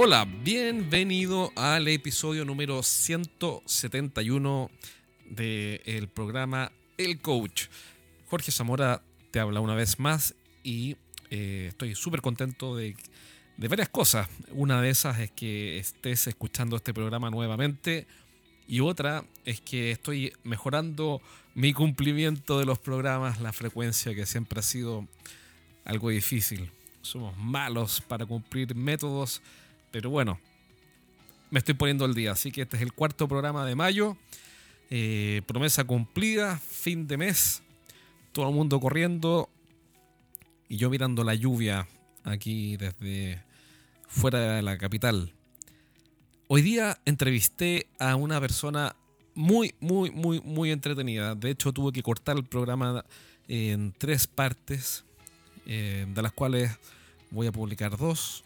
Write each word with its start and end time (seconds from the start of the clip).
Hola, 0.00 0.28
bienvenido 0.44 1.50
al 1.56 1.88
episodio 1.88 2.44
número 2.44 2.84
171 2.84 4.70
del 5.28 6.06
programa 6.06 6.70
El 6.96 7.20
Coach. 7.20 7.64
Jorge 8.28 8.52
Zamora 8.52 9.02
te 9.32 9.40
habla 9.40 9.58
una 9.58 9.74
vez 9.74 9.98
más 9.98 10.36
y 10.62 10.94
eh, 11.30 11.66
estoy 11.70 11.96
súper 11.96 12.20
contento 12.20 12.76
de, 12.76 12.94
de 13.56 13.66
varias 13.66 13.88
cosas. 13.88 14.28
Una 14.52 14.80
de 14.80 14.90
esas 14.90 15.18
es 15.18 15.32
que 15.32 15.78
estés 15.78 16.28
escuchando 16.28 16.76
este 16.76 16.94
programa 16.94 17.28
nuevamente 17.28 18.06
y 18.68 18.78
otra 18.78 19.24
es 19.44 19.60
que 19.60 19.90
estoy 19.90 20.32
mejorando 20.44 21.20
mi 21.56 21.72
cumplimiento 21.72 22.60
de 22.60 22.66
los 22.66 22.78
programas, 22.78 23.40
la 23.40 23.52
frecuencia 23.52 24.14
que 24.14 24.26
siempre 24.26 24.60
ha 24.60 24.62
sido 24.62 25.08
algo 25.84 26.10
difícil. 26.10 26.70
Somos 27.02 27.36
malos 27.36 28.00
para 28.00 28.26
cumplir 28.26 28.76
métodos, 28.76 29.42
pero 29.90 30.10
bueno, 30.10 30.38
me 31.50 31.58
estoy 31.58 31.74
poniendo 31.74 32.04
al 32.04 32.14
día. 32.14 32.32
Así 32.32 32.50
que 32.50 32.62
este 32.62 32.76
es 32.76 32.82
el 32.82 32.92
cuarto 32.92 33.28
programa 33.28 33.64
de 33.64 33.74
mayo. 33.74 34.16
Eh, 34.90 35.42
promesa 35.46 35.84
cumplida, 35.84 36.58
fin 36.58 37.06
de 37.06 37.16
mes. 37.16 37.62
Todo 38.32 38.48
el 38.48 38.54
mundo 38.54 38.80
corriendo. 38.80 39.48
Y 40.68 40.76
yo 40.76 40.90
mirando 40.90 41.24
la 41.24 41.34
lluvia 41.34 41.88
aquí 42.24 42.76
desde 42.76 43.42
fuera 44.06 44.56
de 44.56 44.62
la 44.62 44.76
capital. 44.78 45.32
Hoy 46.46 46.62
día 46.62 46.98
entrevisté 47.04 47.86
a 47.98 48.16
una 48.16 48.40
persona 48.40 48.96
muy, 49.34 49.74
muy, 49.80 50.10
muy, 50.10 50.40
muy 50.40 50.70
entretenida. 50.70 51.34
De 51.34 51.50
hecho, 51.50 51.72
tuve 51.72 51.92
que 51.92 52.02
cortar 52.02 52.36
el 52.36 52.44
programa 52.44 53.04
en 53.46 53.94
tres 53.96 54.26
partes, 54.26 55.04
eh, 55.66 56.06
de 56.08 56.22
las 56.22 56.32
cuales 56.32 56.70
voy 57.30 57.46
a 57.46 57.52
publicar 57.52 57.96
dos. 57.96 58.44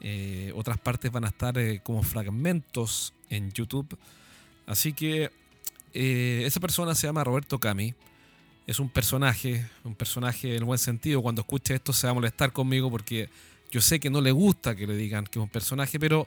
Eh, 0.00 0.52
otras 0.54 0.78
partes 0.78 1.10
van 1.10 1.24
a 1.24 1.28
estar 1.28 1.56
eh, 1.58 1.80
como 1.82 2.02
fragmentos 2.02 3.12
en 3.28 3.52
YouTube. 3.52 3.98
Así 4.66 4.92
que 4.92 5.30
esa 5.92 6.60
persona 6.60 6.94
se 6.94 7.06
llama 7.06 7.24
Roberto 7.24 7.58
Cami. 7.58 7.94
Es 8.66 8.78
un 8.78 8.88
personaje, 8.88 9.68
un 9.82 9.94
personaje 9.96 10.50
en 10.50 10.56
el 10.58 10.64
buen 10.64 10.78
sentido. 10.78 11.22
Cuando 11.22 11.40
escuche 11.40 11.74
esto 11.74 11.92
se 11.92 12.06
va 12.06 12.12
a 12.12 12.14
molestar 12.14 12.52
conmigo 12.52 12.90
porque 12.90 13.28
yo 13.70 13.80
sé 13.80 14.00
que 14.00 14.10
no 14.10 14.20
le 14.20 14.32
gusta 14.32 14.74
que 14.74 14.86
le 14.86 14.96
digan 14.96 15.24
que 15.24 15.38
es 15.38 15.42
un 15.42 15.48
personaje, 15.48 15.98
pero 15.98 16.26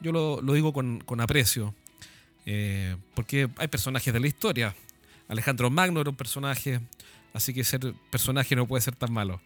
yo 0.00 0.12
lo, 0.12 0.40
digo 0.52 0.72
con, 0.72 1.20
aprecio, 1.20 1.74
eh, 2.44 2.96
porque 3.14 3.48
hay 3.56 3.68
personajes 3.68 4.12
de 4.12 4.20
la 4.20 4.26
historia. 4.26 4.74
Alejandro 5.28 5.70
Magno 5.70 6.00
era 6.00 6.10
un 6.10 6.16
personaje, 6.16 6.80
así 7.32 7.54
que 7.54 7.62
ser 7.62 7.94
personaje 8.10 8.56
no 8.56 8.66
puede 8.66 8.82
ser 8.82 8.96
tan 8.96 9.12
malo. 9.12 9.40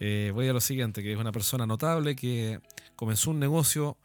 Eh, 0.00 0.32
voy 0.34 0.48
a 0.48 0.52
lo 0.52 0.60
siguiente, 0.60 1.02
que 1.02 1.12
es 1.12 1.18
una 1.18 1.30
persona 1.30 1.66
notable 1.66 2.16
que 2.16 2.58
comenzó 2.96 3.30
un 3.30 3.40
negocio 3.40 3.96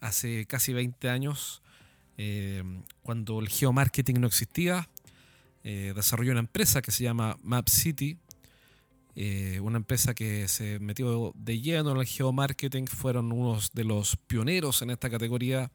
hace 0.00 0.46
casi 0.46 0.72
20 0.72 1.08
años, 1.08 1.62
eh, 2.16 2.62
cuando 3.02 3.40
el 3.40 3.48
geomarketing 3.48 4.20
no 4.20 4.26
existía, 4.26 4.88
desarrolló 5.62 6.32
una 6.32 6.40
empresa 6.40 6.82
que 6.82 6.90
se 6.90 7.04
llama 7.04 7.38
Map 7.42 7.70
City, 7.70 8.18
una 9.62 9.78
empresa 9.78 10.12
que 10.12 10.46
se 10.46 10.78
metió 10.78 11.32
de 11.34 11.58
lleno 11.58 11.92
en 11.92 11.96
el 11.96 12.06
geomarketing, 12.06 12.86
fueron 12.86 13.32
unos 13.32 13.72
de 13.72 13.84
los 13.84 14.18
pioneros 14.26 14.82
en 14.82 14.90
esta 14.90 15.08
categoría 15.08 15.70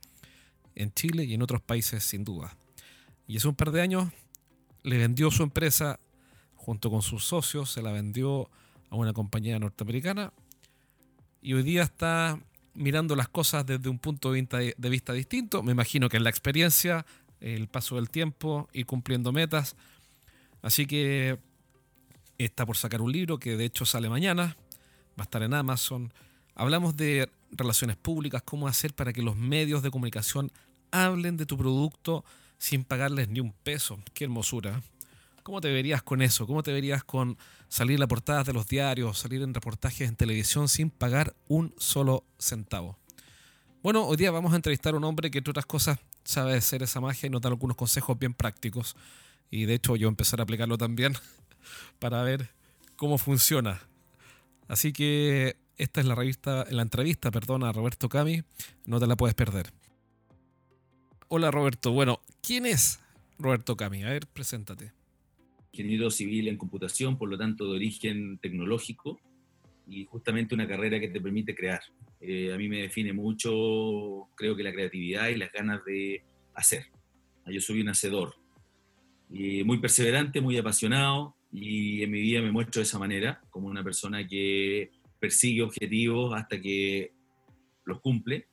en 0.75 0.93
Chile 0.93 1.25
y 1.25 1.33
en 1.33 1.41
otros 1.41 1.61
países 1.61 2.03
sin 2.03 2.23
duda. 2.23 2.55
Y 3.27 3.37
hace 3.37 3.47
un 3.47 3.55
par 3.55 3.71
de 3.71 3.81
años 3.81 4.11
le 4.83 4.97
vendió 4.97 5.29
su 5.31 5.43
empresa 5.43 5.99
junto 6.55 6.89
con 6.89 7.01
sus 7.01 7.23
socios, 7.23 7.71
se 7.71 7.81
la 7.81 7.91
vendió 7.91 8.49
a 8.89 8.95
una 8.95 9.13
compañía 9.13 9.59
norteamericana 9.59 10.33
y 11.41 11.53
hoy 11.53 11.63
día 11.63 11.83
está 11.83 12.39
mirando 12.73 13.15
las 13.15 13.29
cosas 13.29 13.65
desde 13.65 13.89
un 13.89 13.99
punto 13.99 14.31
de 14.31 14.89
vista 14.89 15.13
distinto. 15.13 15.63
Me 15.63 15.71
imagino 15.71 16.09
que 16.09 16.17
es 16.17 16.23
la 16.23 16.29
experiencia, 16.29 17.05
el 17.39 17.67
paso 17.67 17.95
del 17.95 18.09
tiempo, 18.09 18.69
y 18.73 18.83
cumpliendo 18.83 19.31
metas. 19.31 19.75
Así 20.61 20.85
que 20.85 21.39
está 22.37 22.65
por 22.65 22.77
sacar 22.77 23.01
un 23.01 23.11
libro 23.11 23.39
que 23.39 23.57
de 23.57 23.65
hecho 23.65 23.85
sale 23.85 24.09
mañana, 24.09 24.55
va 25.17 25.21
a 25.21 25.23
estar 25.23 25.43
en 25.43 25.53
Amazon. 25.53 26.13
Hablamos 26.55 26.95
de 26.95 27.29
relaciones 27.51 27.95
públicas, 27.95 28.41
cómo 28.43 28.67
hacer 28.67 28.93
para 28.93 29.13
que 29.13 29.21
los 29.21 29.35
medios 29.35 29.81
de 29.81 29.91
comunicación 29.91 30.51
hablen 30.91 31.37
de 31.37 31.45
tu 31.45 31.57
producto 31.57 32.25
sin 32.57 32.83
pagarles 32.83 33.29
ni 33.29 33.39
un 33.39 33.53
peso. 33.53 33.99
Qué 34.13 34.25
hermosura. 34.25 34.81
¿Cómo 35.43 35.61
te 35.61 35.71
verías 35.71 36.03
con 36.03 36.21
eso? 36.21 36.45
¿Cómo 36.45 36.63
te 36.63 36.73
verías 36.73 37.03
con 37.03 37.37
salir 37.67 37.95
en 37.95 38.01
la 38.01 38.07
portada 38.07 38.43
de 38.43 38.53
los 38.53 38.67
diarios, 38.67 39.19
salir 39.19 39.41
en 39.41 39.53
reportajes 39.53 40.07
en 40.07 40.15
televisión 40.15 40.67
sin 40.67 40.89
pagar 40.89 41.35
un 41.47 41.73
solo 41.77 42.23
centavo? 42.37 42.97
Bueno, 43.81 44.05
hoy 44.05 44.17
día 44.17 44.31
vamos 44.31 44.53
a 44.53 44.57
entrevistar 44.57 44.93
a 44.93 44.97
un 44.97 45.03
hombre 45.05 45.31
que, 45.31 45.37
entre 45.37 45.51
otras 45.51 45.65
cosas, 45.65 45.99
sabe 46.23 46.55
hacer 46.55 46.83
esa 46.83 46.99
magia 46.99 47.27
y 47.27 47.29
nos 47.29 47.41
da 47.41 47.49
algunos 47.49 47.77
consejos 47.77 48.19
bien 48.19 48.33
prácticos. 48.33 48.95
Y 49.49 49.65
de 49.65 49.75
hecho, 49.75 49.95
yo 49.95 50.07
empezar 50.07 50.39
a 50.39 50.43
aplicarlo 50.43 50.77
también 50.77 51.13
para 51.99 52.21
ver 52.23 52.49
cómo 52.95 53.17
funciona. 53.17 53.81
Así 54.67 54.91
que 54.91 55.57
esta 55.77 56.01
es 56.01 56.05
la 56.05 56.15
revista, 56.15 56.65
la 56.69 56.81
entrevista, 56.81 57.31
perdona, 57.31 57.69
a 57.69 57.71
Roberto 57.71 58.09
Cami, 58.09 58.43
no 58.85 58.99
te 58.99 59.07
la 59.07 59.15
puedes 59.15 59.33
perder. 59.33 59.71
Hola 61.29 61.51
Roberto, 61.51 61.91
bueno, 61.91 62.21
¿quién 62.41 62.65
es 62.65 62.99
Roberto 63.37 63.77
Cami? 63.77 64.03
A 64.03 64.09
ver, 64.09 64.27
preséntate. 64.27 64.98
Ingeniero 65.71 66.09
civil 66.09 66.47
en 66.47 66.57
computación, 66.57 67.17
por 67.17 67.29
lo 67.29 67.37
tanto 67.37 67.65
de 67.65 67.75
origen 67.75 68.39
tecnológico 68.39 69.19
y 69.87 70.05
justamente 70.05 70.55
una 70.55 70.67
carrera 70.67 70.99
que 70.99 71.09
te 71.09 71.21
permite 71.21 71.55
crear. 71.55 71.81
Eh, 72.21 72.53
a 72.53 72.57
mí 72.57 72.67
me 72.67 72.81
define 72.81 73.13
mucho, 73.13 74.27
creo 74.35 74.55
que 74.55 74.63
la 74.63 74.71
creatividad 74.71 75.29
y 75.29 75.35
las 75.35 75.51
ganas 75.51 75.83
de 75.85 76.23
hacer. 76.53 76.85
Yo 77.45 77.61
soy 77.61 77.81
un 77.81 77.89
hacedor, 77.89 78.35
y 79.29 79.63
muy 79.63 79.79
perseverante, 79.79 80.41
muy 80.41 80.57
apasionado, 80.57 81.35
y 81.51 82.03
en 82.03 82.11
mi 82.11 82.21
vida 82.21 82.41
me 82.41 82.51
muestro 82.51 82.79
de 82.79 82.83
esa 82.83 82.99
manera, 82.99 83.41
como 83.49 83.67
una 83.67 83.83
persona 83.83 84.25
que 84.27 84.91
persigue 85.19 85.61
objetivos 85.61 86.33
hasta 86.35 86.59
que 86.59 87.13
los 87.85 88.01
cumple. 88.01 88.47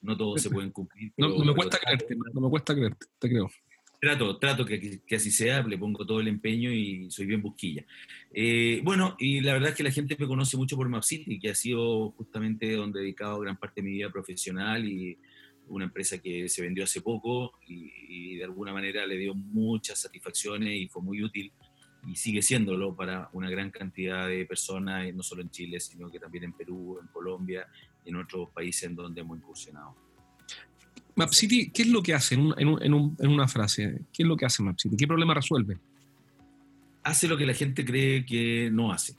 No 0.00 0.16
todos 0.16 0.42
se 0.42 0.50
pueden 0.50 0.70
cumplir. 0.70 1.12
no, 1.16 1.44
me 1.44 1.54
cuesta 1.54 1.78
creerte, 1.78 2.16
no 2.32 2.40
me 2.40 2.50
cuesta 2.50 2.74
creerte, 2.74 3.06
te 3.18 3.28
creo. 3.28 3.48
Trato, 4.02 4.36
trato 4.36 4.66
que, 4.66 5.00
que, 5.06 5.14
así 5.14 5.30
sea, 5.30 5.62
le 5.62 5.78
pongo 5.78 6.04
todo 6.04 6.18
el 6.18 6.26
empeño 6.26 6.72
y 6.72 7.08
soy 7.08 7.24
bien 7.24 7.40
busquilla. 7.40 7.84
Eh, 8.34 8.80
bueno, 8.82 9.14
y 9.16 9.40
la 9.40 9.52
verdad 9.52 9.68
es 9.68 9.76
que 9.76 9.84
la 9.84 9.92
gente 9.92 10.16
me 10.18 10.26
conoce 10.26 10.56
mucho 10.56 10.76
por 10.76 10.88
MapCity, 10.88 11.38
que 11.38 11.50
ha 11.50 11.54
sido 11.54 12.10
justamente 12.10 12.72
donde 12.72 12.98
he 12.98 13.02
dedicado 13.02 13.38
gran 13.38 13.56
parte 13.56 13.80
de 13.80 13.88
mi 13.88 13.92
vida 13.92 14.10
profesional 14.10 14.84
y 14.88 15.16
una 15.68 15.84
empresa 15.84 16.18
que 16.18 16.48
se 16.48 16.62
vendió 16.62 16.82
hace 16.82 17.00
poco 17.00 17.52
y, 17.68 17.92
y 18.08 18.36
de 18.38 18.42
alguna 18.42 18.72
manera 18.72 19.06
le 19.06 19.16
dio 19.16 19.36
muchas 19.36 20.00
satisfacciones 20.00 20.80
y 20.80 20.88
fue 20.88 21.00
muy 21.00 21.22
útil 21.22 21.52
y 22.04 22.16
sigue 22.16 22.42
siéndolo 22.42 22.96
para 22.96 23.30
una 23.34 23.48
gran 23.50 23.70
cantidad 23.70 24.26
de 24.26 24.44
personas, 24.46 25.14
no 25.14 25.22
solo 25.22 25.42
en 25.42 25.50
Chile, 25.50 25.78
sino 25.78 26.10
que 26.10 26.18
también 26.18 26.42
en 26.42 26.54
Perú, 26.54 26.98
en 27.00 27.06
Colombia 27.06 27.68
y 28.04 28.08
en 28.08 28.16
otros 28.16 28.50
países 28.50 28.82
en 28.82 28.96
donde 28.96 29.20
hemos 29.20 29.38
incursionado. 29.38 29.94
MapCity, 31.14 31.70
¿qué 31.70 31.82
es 31.82 31.88
lo 31.88 32.02
que 32.02 32.14
hace 32.14 32.34
en, 32.34 32.54
en, 32.58 32.94
una 32.94 33.48
frase? 33.48 34.02
¿Qué 34.12 34.22
es 34.22 34.28
lo 34.28 34.36
que 34.36 34.46
hace 34.46 34.62
MapCity? 34.62 34.96
¿Qué 34.96 35.06
problema 35.06 35.34
resuelve? 35.34 35.78
Hace 37.02 37.28
lo 37.28 37.36
que 37.36 37.46
la 37.46 37.54
gente 37.54 37.84
cree 37.84 38.24
que 38.24 38.70
no 38.72 38.92
hace. 38.92 39.14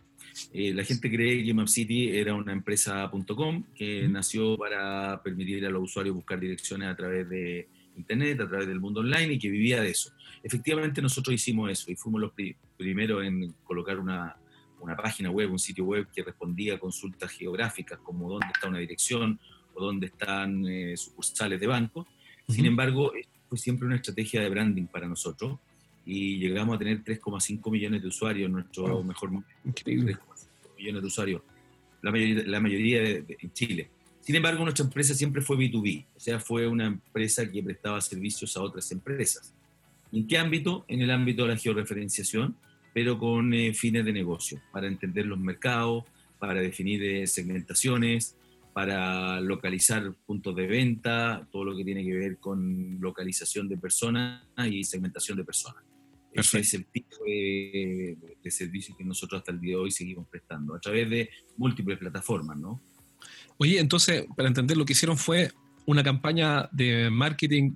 Eh, 0.52 0.74
la 0.74 0.84
gente 0.84 1.12
cree 1.12 1.44
que 1.44 1.54
MapCity 1.54 2.18
era 2.18 2.34
una 2.34 2.54
empresa.com 2.54 3.64
que 3.76 4.08
nació 4.08 4.58
para 4.58 5.22
permitir 5.22 5.66
a 5.66 5.70
los 5.70 5.84
usuarios 5.84 6.16
buscar 6.16 6.40
direcciones 6.40 6.90
a 6.90 6.96
través 6.96 7.30
de 7.30 7.68
Internet, 7.96 8.42
a 8.42 8.48
través 8.48 8.68
del 8.68 8.80
mundo 8.80 9.02
online 9.02 9.34
y 9.34 9.40
que 9.40 9.50
vivía 9.50 9.82
de 9.82 9.92
eso. 9.92 10.12
Efectivamente 10.42 11.02
nosotros 11.02 11.36
hicimos 11.36 11.72
eso 11.72 11.92
y 11.92 11.96
fuimos 11.96 12.22
los 12.22 12.32
primeros 12.78 13.24
en 13.24 13.54
colocar 13.64 14.00
una, 14.00 14.36
una, 14.80 14.96
página 14.96 15.30
web, 15.30 15.52
un 15.52 15.60
sitio 15.60 15.86
web 15.86 16.08
que 16.12 16.24
respondía 16.24 16.76
a 16.76 16.80
consultas 16.80 17.32
geográficas 17.32 18.00
como 18.00 18.30
dónde 18.30 18.48
está 18.54 18.68
una 18.68 18.80
dirección 18.80 19.40
o 19.74 19.84
dónde 19.84 20.08
están 20.08 20.66
eh, 20.68 20.96
sucursales 20.98 21.60
de 21.60 21.68
banco. 21.68 22.08
Sin 22.48 22.66
embargo, 22.66 23.14
fue 23.48 23.58
siempre 23.58 23.88
una 23.88 23.96
estrategia 23.96 24.42
de 24.42 24.50
branding 24.50 24.86
para 24.86 25.08
nosotros 25.08 25.60
y 26.06 26.38
llegamos 26.38 26.76
a 26.76 26.80
tener 26.80 27.04
3,5 27.04 27.72
millones 27.72 28.02
de 28.02 28.08
usuarios 28.08 28.48
en 28.48 28.54
nuestro 28.54 29.04
mejor 29.04 29.32
momento. 29.32 29.54
Increíble. 29.66 30.14
3,5 30.14 30.76
millones 30.78 31.02
de 31.02 31.08
usuarios, 31.08 31.42
la 32.02 32.12
mayoría, 32.12 32.44
la 32.46 32.60
mayoría 32.60 33.02
de, 33.02 33.38
en 33.40 33.54
Chile. 33.54 33.90
Sin 34.20 34.36
embargo, 34.36 34.64
nuestra 34.64 34.86
empresa 34.86 35.14
siempre 35.14 35.42
fue 35.42 35.58
B2B, 35.58 36.06
o 36.16 36.20
sea, 36.20 36.40
fue 36.40 36.68
una 36.68 36.88
empresa 36.88 37.50
que 37.50 37.62
prestaba 37.62 38.00
servicios 38.00 38.56
a 38.56 38.62
otras 38.62 38.90
empresas. 38.92 39.54
¿En 40.12 40.28
qué 40.28 40.38
ámbito? 40.38 40.86
En 40.88 41.02
el 41.02 41.12
ámbito 41.12 41.44
de 41.44 41.50
la 41.50 41.58
georreferenciación, 41.58 42.56
pero 42.94 43.18
con 43.18 43.54
eh, 43.54 43.74
fines 43.74 44.06
de 44.06 44.14
negocio, 44.14 44.62
para 44.72 44.88
entender 44.88 45.26
los 45.26 45.40
mercados, 45.40 46.06
para 46.40 46.62
definir 46.62 47.04
eh, 47.04 47.28
segmentaciones, 47.28 48.36
para 48.74 49.40
localizar 49.40 50.14
puntos 50.26 50.56
de 50.56 50.68
venta, 50.68 51.48
todo 51.52 51.64
lo 51.64 51.78
que 51.78 51.86
tiene 51.86 52.04
que 52.04 52.14
ver 52.14 52.38
con 52.40 53.00
localización 53.00 53.70
de 53.70 53.78
personas 53.78 54.44
y 54.66 54.84
segmentación 54.84 55.38
de 55.38 55.44
personas. 55.44 55.84
Ese 56.34 56.60
es 56.60 56.74
el 56.74 56.86
tipo 56.88 57.24
de, 57.24 58.18
de 58.44 58.52
servicio 58.52 58.98
que 58.98 59.04
nosotros 59.04 59.40
hasta 59.40 59.52
el 59.52 59.62
día 59.62 59.76
de 59.76 59.82
hoy 59.82 59.92
seguimos 59.92 60.28
prestando, 60.28 60.74
a 60.74 60.80
través 60.80 61.08
de 61.10 61.30
múltiples 61.58 62.00
plataformas, 62.00 62.58
¿no? 62.58 62.82
Oye, 63.58 63.80
entonces, 63.80 64.26
para 64.36 64.48
entender, 64.48 64.76
lo 64.76 64.86
que 64.86 64.94
hicieron 64.94 65.18
fue 65.18 65.52
una 65.86 66.04
campaña 66.04 66.70
de 66.72 67.10
marketing 67.12 67.74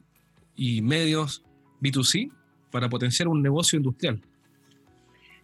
y 0.55 0.81
medios 0.81 1.43
B2C 1.81 2.31
para 2.71 2.89
potenciar 2.89 3.27
un 3.27 3.41
negocio 3.41 3.77
industrial. 3.77 4.21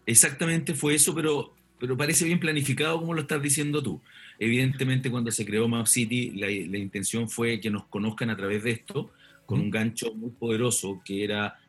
Exactamente 0.05 0.73
fue 0.73 0.95
eso, 0.95 1.13
pero, 1.13 1.52
pero 1.83 1.97
parece 1.97 2.24
bien 2.24 2.39
planificado 2.39 2.97
como 2.97 3.13
lo 3.13 3.24
estás 3.24 3.41
diciendo 3.41 3.83
tú. 3.83 4.00
Evidentemente, 4.39 5.12
cuando 5.12 5.31
se 5.31 5.45
creó 5.45 5.68
Map 5.68 5.85
City, 5.85 6.31
la, 6.31 6.47
la 6.47 6.77
intención 6.77 7.30
fue 7.30 7.59
que 7.59 7.69
nos 7.69 7.83
conozcan 7.88 8.30
a 8.30 8.38
través 8.38 8.63
de 8.63 8.71
esto, 8.71 9.12
con 9.45 9.59
un 9.59 9.69
gancho 9.69 10.13
muy 10.13 10.30
poderoso 10.30 11.01
que 11.03 11.25
era 11.25 11.59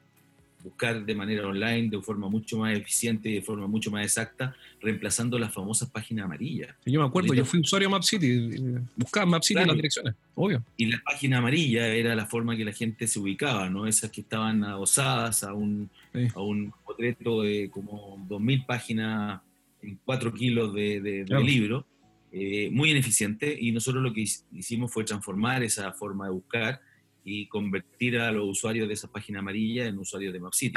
buscar 0.62 1.04
de 1.04 1.14
manera 1.16 1.48
online, 1.48 1.90
de 1.90 2.00
forma 2.00 2.28
mucho 2.28 2.58
más 2.58 2.78
eficiente 2.78 3.28
y 3.28 3.34
de 3.34 3.42
forma 3.42 3.66
mucho 3.66 3.90
más 3.90 4.04
exacta, 4.04 4.54
reemplazando 4.80 5.36
las 5.36 5.52
famosas 5.52 5.90
páginas 5.90 6.26
amarillas. 6.26 6.76
Yo 6.86 7.00
me 7.00 7.06
acuerdo, 7.08 7.34
yo 7.34 7.44
fui 7.44 7.58
usuario 7.58 7.88
de 7.88 7.90
Map 7.90 8.04
City, 8.04 8.62
buscaba 8.94 9.26
Map 9.26 9.42
City 9.42 9.62
en 9.62 9.66
las 9.66 9.76
direcciones, 9.76 10.14
obvio. 10.36 10.62
Y 10.76 10.92
la 10.92 11.02
página 11.04 11.38
amarilla 11.38 11.88
era 11.88 12.14
la 12.14 12.26
forma 12.26 12.56
que 12.56 12.64
la 12.64 12.72
gente 12.72 13.08
se 13.08 13.18
ubicaba, 13.18 13.68
¿no? 13.68 13.88
Esas 13.88 14.12
que 14.12 14.20
estaban 14.20 14.62
adosadas 14.62 15.42
a 15.42 15.52
un, 15.54 15.90
a 16.36 16.40
un 16.40 16.72
de 16.98 17.68
como 17.72 18.16
2.000 18.28 18.64
páginas 18.64 19.40
4 20.04 20.32
kilos 20.32 20.74
de, 20.74 21.00
de, 21.00 21.40
libro, 21.42 21.86
eh, 22.32 22.68
muy 22.70 22.90
ineficiente, 22.90 23.56
y 23.58 23.72
nosotros 23.72 24.02
lo 24.02 24.12
que 24.12 24.24
hicimos 24.52 24.92
fue 24.92 25.04
transformar 25.04 25.62
esa 25.62 25.92
forma 25.92 26.26
de 26.26 26.32
buscar 26.32 26.80
y 27.24 27.46
convertir 27.48 28.18
a 28.18 28.32
los 28.32 28.48
usuarios 28.48 28.88
de 28.88 28.94
esa 28.94 29.10
página 29.10 29.38
amarilla 29.38 29.86
en 29.86 29.98
usuarios 29.98 30.32
de 30.32 30.40
MapCity, 30.40 30.74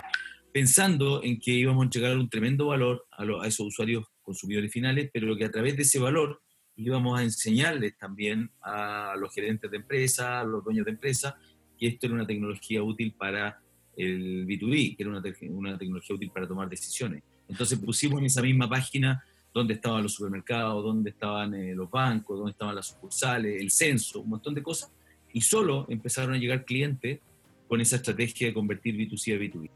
pensando 0.53 1.21
en 1.23 1.39
que 1.39 1.51
íbamos 1.51 1.81
a 1.81 1.85
entregar 1.85 2.17
un 2.17 2.29
tremendo 2.29 2.67
valor 2.67 3.05
a, 3.11 3.23
a 3.23 3.47
esos 3.47 3.67
usuarios 3.67 4.05
consumidores 4.21 4.71
finales, 4.71 5.09
pero 5.13 5.35
que 5.35 5.45
a 5.45 5.51
través 5.51 5.75
de 5.75 5.83
ese 5.83 5.99
valor 5.99 6.41
íbamos 6.77 7.19
a 7.19 7.23
enseñarles 7.23 7.97
también 7.97 8.51
a 8.61 9.15
los 9.17 9.33
gerentes 9.33 9.69
de 9.69 9.77
empresa, 9.77 10.39
a 10.39 10.43
los 10.43 10.63
dueños 10.63 10.85
de 10.85 10.91
empresa, 10.91 11.37
que 11.77 11.87
esto 11.87 12.05
era 12.05 12.15
una 12.15 12.27
tecnología 12.27 12.81
útil 12.83 13.13
para 13.17 13.59
el 13.95 14.45
B2B, 14.45 14.95
que 14.95 15.03
era 15.03 15.09
una, 15.09 15.21
una 15.49 15.77
tecnología 15.77 16.15
útil 16.15 16.31
para 16.31 16.47
tomar 16.47 16.69
decisiones. 16.69 17.23
Entonces 17.49 17.79
pusimos 17.79 18.19
en 18.19 18.25
esa 18.25 18.41
misma 18.41 18.69
página 18.69 19.23
dónde 19.53 19.73
estaban 19.75 20.03
los 20.03 20.13
supermercados, 20.13 20.83
dónde 20.83 21.09
estaban 21.09 21.53
eh, 21.53 21.73
los 21.73 21.89
bancos, 21.89 22.37
dónde 22.37 22.51
estaban 22.51 22.75
las 22.75 22.87
sucursales, 22.87 23.61
el 23.61 23.71
censo, 23.71 24.21
un 24.21 24.29
montón 24.29 24.53
de 24.53 24.61
cosas, 24.61 24.91
y 25.33 25.41
solo 25.41 25.85
empezaron 25.89 26.35
a 26.35 26.37
llegar 26.37 26.65
clientes 26.65 27.19
con 27.67 27.81
esa 27.81 27.97
estrategia 27.97 28.47
de 28.47 28.53
convertir 28.53 28.95
B2C 28.95 29.35
a 29.35 29.39
B2B. 29.39 29.69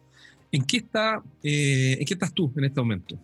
¿En 0.51 0.63
qué, 0.63 0.77
está, 0.77 1.23
eh, 1.43 1.97
¿En 1.99 2.05
qué 2.05 2.13
estás 2.13 2.33
tú 2.33 2.51
en 2.55 2.65
este 2.65 2.79
momento? 2.79 3.17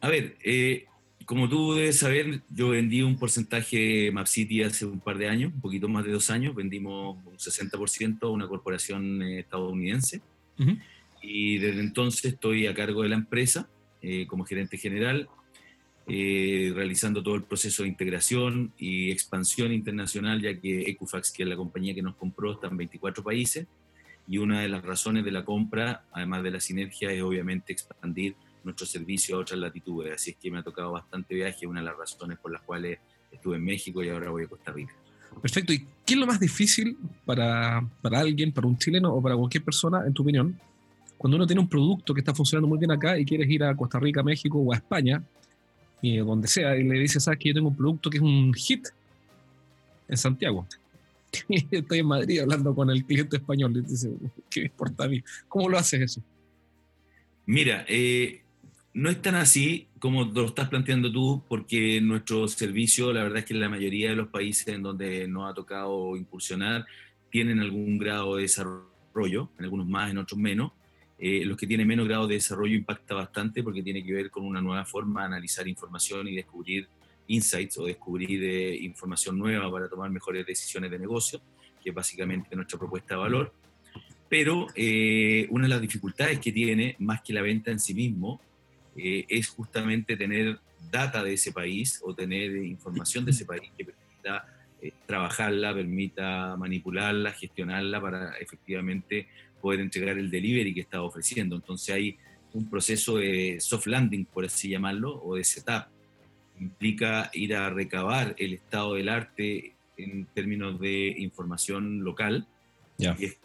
A 0.00 0.08
ver, 0.08 0.36
eh, 0.42 0.86
como 1.24 1.48
tú 1.48 1.74
debes 1.74 1.98
saber, 1.98 2.42
yo 2.50 2.70
vendí 2.70 3.02
un 3.02 3.18
porcentaje 3.18 4.10
MapCity 4.12 4.62
hace 4.62 4.86
un 4.86 5.00
par 5.00 5.18
de 5.18 5.28
años, 5.28 5.52
un 5.54 5.60
poquito 5.60 5.88
más 5.88 6.04
de 6.04 6.12
dos 6.12 6.30
años, 6.30 6.54
vendimos 6.54 7.16
un 7.24 7.36
60% 7.36 8.22
a 8.22 8.30
una 8.30 8.48
corporación 8.48 9.22
eh, 9.22 9.40
estadounidense. 9.40 10.20
Y 11.26 11.58
desde 11.58 11.80
entonces 11.80 12.34
estoy 12.34 12.66
a 12.66 12.74
cargo 12.74 13.02
de 13.02 13.08
la 13.08 13.16
empresa 13.16 13.68
como 14.28 14.44
gerente 14.44 14.76
general 14.76 15.30
eh, 16.06 16.70
realizando 16.74 17.22
todo 17.22 17.34
el 17.34 17.44
proceso 17.44 17.82
de 17.82 17.88
integración 17.88 18.74
y 18.76 19.10
expansión 19.10 19.72
internacional, 19.72 20.42
ya 20.42 20.54
que 20.60 20.82
Equifax, 20.82 21.32
que 21.32 21.44
es 21.44 21.48
la 21.48 21.56
compañía 21.56 21.94
que 21.94 22.02
nos 22.02 22.14
compró, 22.16 22.52
está 22.52 22.66
en 22.66 22.76
24 22.76 23.24
países, 23.24 23.66
y 24.28 24.36
una 24.36 24.60
de 24.60 24.68
las 24.68 24.84
razones 24.84 25.24
de 25.24 25.30
la 25.30 25.46
compra, 25.46 26.04
además 26.12 26.42
de 26.42 26.50
la 26.50 26.60
sinergia, 26.60 27.10
es 27.10 27.22
obviamente 27.22 27.72
expandir 27.72 28.36
nuestro 28.64 28.84
servicio 28.84 29.36
a 29.36 29.40
otras 29.40 29.58
latitudes, 29.58 30.14
así 30.14 30.32
es 30.32 30.36
que 30.36 30.50
me 30.50 30.58
ha 30.58 30.62
tocado 30.62 30.92
bastante 30.92 31.34
viaje, 31.34 31.66
una 31.66 31.80
de 31.80 31.86
las 31.86 31.96
razones 31.96 32.38
por 32.38 32.52
las 32.52 32.60
cuales 32.60 32.98
estuve 33.32 33.56
en 33.56 33.64
México 33.64 34.04
y 34.04 34.10
ahora 34.10 34.30
voy 34.30 34.44
a 34.44 34.48
Costa 34.48 34.72
Rica. 34.72 34.94
Perfecto, 35.40 35.72
¿y 35.72 35.86
qué 36.04 36.14
es 36.14 36.16
lo 36.16 36.26
más 36.26 36.38
difícil 36.38 36.98
para, 37.24 37.82
para 38.02 38.20
alguien, 38.20 38.52
para 38.52 38.66
un 38.66 38.76
chileno 38.76 39.14
o 39.14 39.22
para 39.22 39.36
cualquier 39.36 39.64
persona, 39.64 40.06
en 40.06 40.12
tu 40.12 40.22
opinión, 40.22 40.60
cuando 41.18 41.36
uno 41.36 41.46
tiene 41.46 41.60
un 41.60 41.68
producto 41.68 42.12
que 42.12 42.20
está 42.20 42.34
funcionando 42.34 42.68
muy 42.68 42.78
bien 42.78 42.90
acá 42.90 43.18
y 43.18 43.24
quieres 43.24 43.48
ir 43.48 43.64
a 43.64 43.74
Costa 43.74 43.98
Rica, 43.98 44.22
México 44.22 44.58
o 44.58 44.72
a 44.72 44.76
España, 44.76 45.22
y 46.02 46.18
donde 46.18 46.48
sea, 46.48 46.76
y 46.76 46.84
le 46.84 46.98
dice, 46.98 47.20
sabes 47.20 47.38
que 47.38 47.48
yo 47.48 47.54
tengo 47.54 47.68
un 47.68 47.76
producto 47.76 48.10
que 48.10 48.18
es 48.18 48.22
un 48.22 48.52
hit 48.52 48.88
en 50.08 50.16
Santiago. 50.16 50.66
Estoy 51.48 51.98
en 51.98 52.06
Madrid 52.06 52.40
hablando 52.40 52.74
con 52.74 52.90
el 52.90 53.04
cliente 53.04 53.38
español, 53.38 53.72
le 53.72 53.82
dice, 53.82 54.10
¿qué 54.50 54.60
me 54.60 54.66
importa 54.66 55.04
a 55.04 55.08
mí? 55.08 55.22
¿Cómo 55.48 55.68
lo 55.68 55.78
haces 55.78 56.00
eso? 56.02 56.22
Mira, 57.46 57.84
eh, 57.88 58.42
no 58.92 59.10
es 59.10 59.20
tan 59.20 59.34
así 59.34 59.88
como 59.98 60.24
lo 60.24 60.46
estás 60.46 60.68
planteando 60.68 61.10
tú, 61.10 61.42
porque 61.48 62.00
nuestro 62.00 62.46
servicio, 62.48 63.12
la 63.12 63.22
verdad 63.22 63.38
es 63.38 63.44
que 63.46 63.54
en 63.54 63.60
la 63.60 63.68
mayoría 63.68 64.10
de 64.10 64.16
los 64.16 64.28
países 64.28 64.68
en 64.68 64.82
donde 64.82 65.26
nos 65.26 65.50
ha 65.50 65.54
tocado 65.54 66.16
incursionar, 66.16 66.86
tienen 67.30 67.60
algún 67.60 67.98
grado 67.98 68.36
de 68.36 68.42
desarrollo, 68.42 69.50
en 69.58 69.64
algunos 69.64 69.88
más, 69.88 70.10
en 70.10 70.18
otros 70.18 70.38
menos, 70.38 70.72
eh, 71.18 71.44
los 71.44 71.56
que 71.56 71.66
tienen 71.66 71.86
menos 71.86 72.08
grado 72.08 72.26
de 72.26 72.34
desarrollo 72.34 72.74
impacta 72.74 73.14
bastante 73.14 73.62
porque 73.62 73.82
tiene 73.82 74.04
que 74.04 74.12
ver 74.12 74.30
con 74.30 74.44
una 74.44 74.60
nueva 74.60 74.84
forma 74.84 75.20
de 75.20 75.26
analizar 75.26 75.66
información 75.68 76.26
y 76.26 76.34
descubrir 76.34 76.88
insights 77.28 77.78
o 77.78 77.86
descubrir 77.86 78.42
eh, 78.42 78.76
información 78.76 79.38
nueva 79.38 79.70
para 79.70 79.88
tomar 79.88 80.10
mejores 80.10 80.44
decisiones 80.44 80.90
de 80.90 80.98
negocio, 80.98 81.40
que 81.82 81.90
es 81.90 81.94
básicamente 81.94 82.54
nuestra 82.56 82.78
propuesta 82.78 83.14
de 83.14 83.20
valor. 83.20 83.52
Pero 84.28 84.66
eh, 84.74 85.46
una 85.50 85.64
de 85.64 85.68
las 85.68 85.80
dificultades 85.80 86.40
que 86.40 86.50
tiene, 86.50 86.96
más 86.98 87.22
que 87.22 87.32
la 87.32 87.42
venta 87.42 87.70
en 87.70 87.78
sí 87.78 87.94
mismo, 87.94 88.40
es 88.96 89.48
justamente 89.48 90.16
tener 90.16 90.60
data 90.88 91.24
de 91.24 91.32
ese 91.32 91.50
país 91.50 92.00
o 92.04 92.14
tener 92.14 92.54
información 92.54 93.24
de 93.24 93.32
ese 93.32 93.44
país 93.44 93.72
que 93.76 93.86
permita 93.86 94.46
trabajarla, 95.04 95.74
permita 95.74 96.56
manipularla, 96.56 97.32
gestionarla 97.32 98.00
para 98.00 98.36
efectivamente 98.36 99.26
poder 99.64 99.80
entregar 99.80 100.18
el 100.18 100.30
delivery 100.30 100.74
que 100.74 100.82
estaba 100.82 101.04
ofreciendo. 101.04 101.56
Entonces 101.56 101.94
hay 101.94 102.18
un 102.52 102.68
proceso 102.68 103.16
de 103.16 103.56
soft 103.60 103.86
landing, 103.86 104.26
por 104.26 104.44
así 104.44 104.68
llamarlo, 104.68 105.22
o 105.24 105.36
de 105.36 105.42
setup. 105.42 105.86
Implica 106.60 107.30
ir 107.32 107.54
a 107.54 107.70
recabar 107.70 108.34
el 108.38 108.52
estado 108.52 108.92
del 108.96 109.08
arte 109.08 109.72
en 109.96 110.26
términos 110.34 110.78
de 110.78 111.14
información 111.16 112.04
local, 112.04 112.46
yeah. 112.98 113.16
y 113.18 113.24
es 113.24 113.38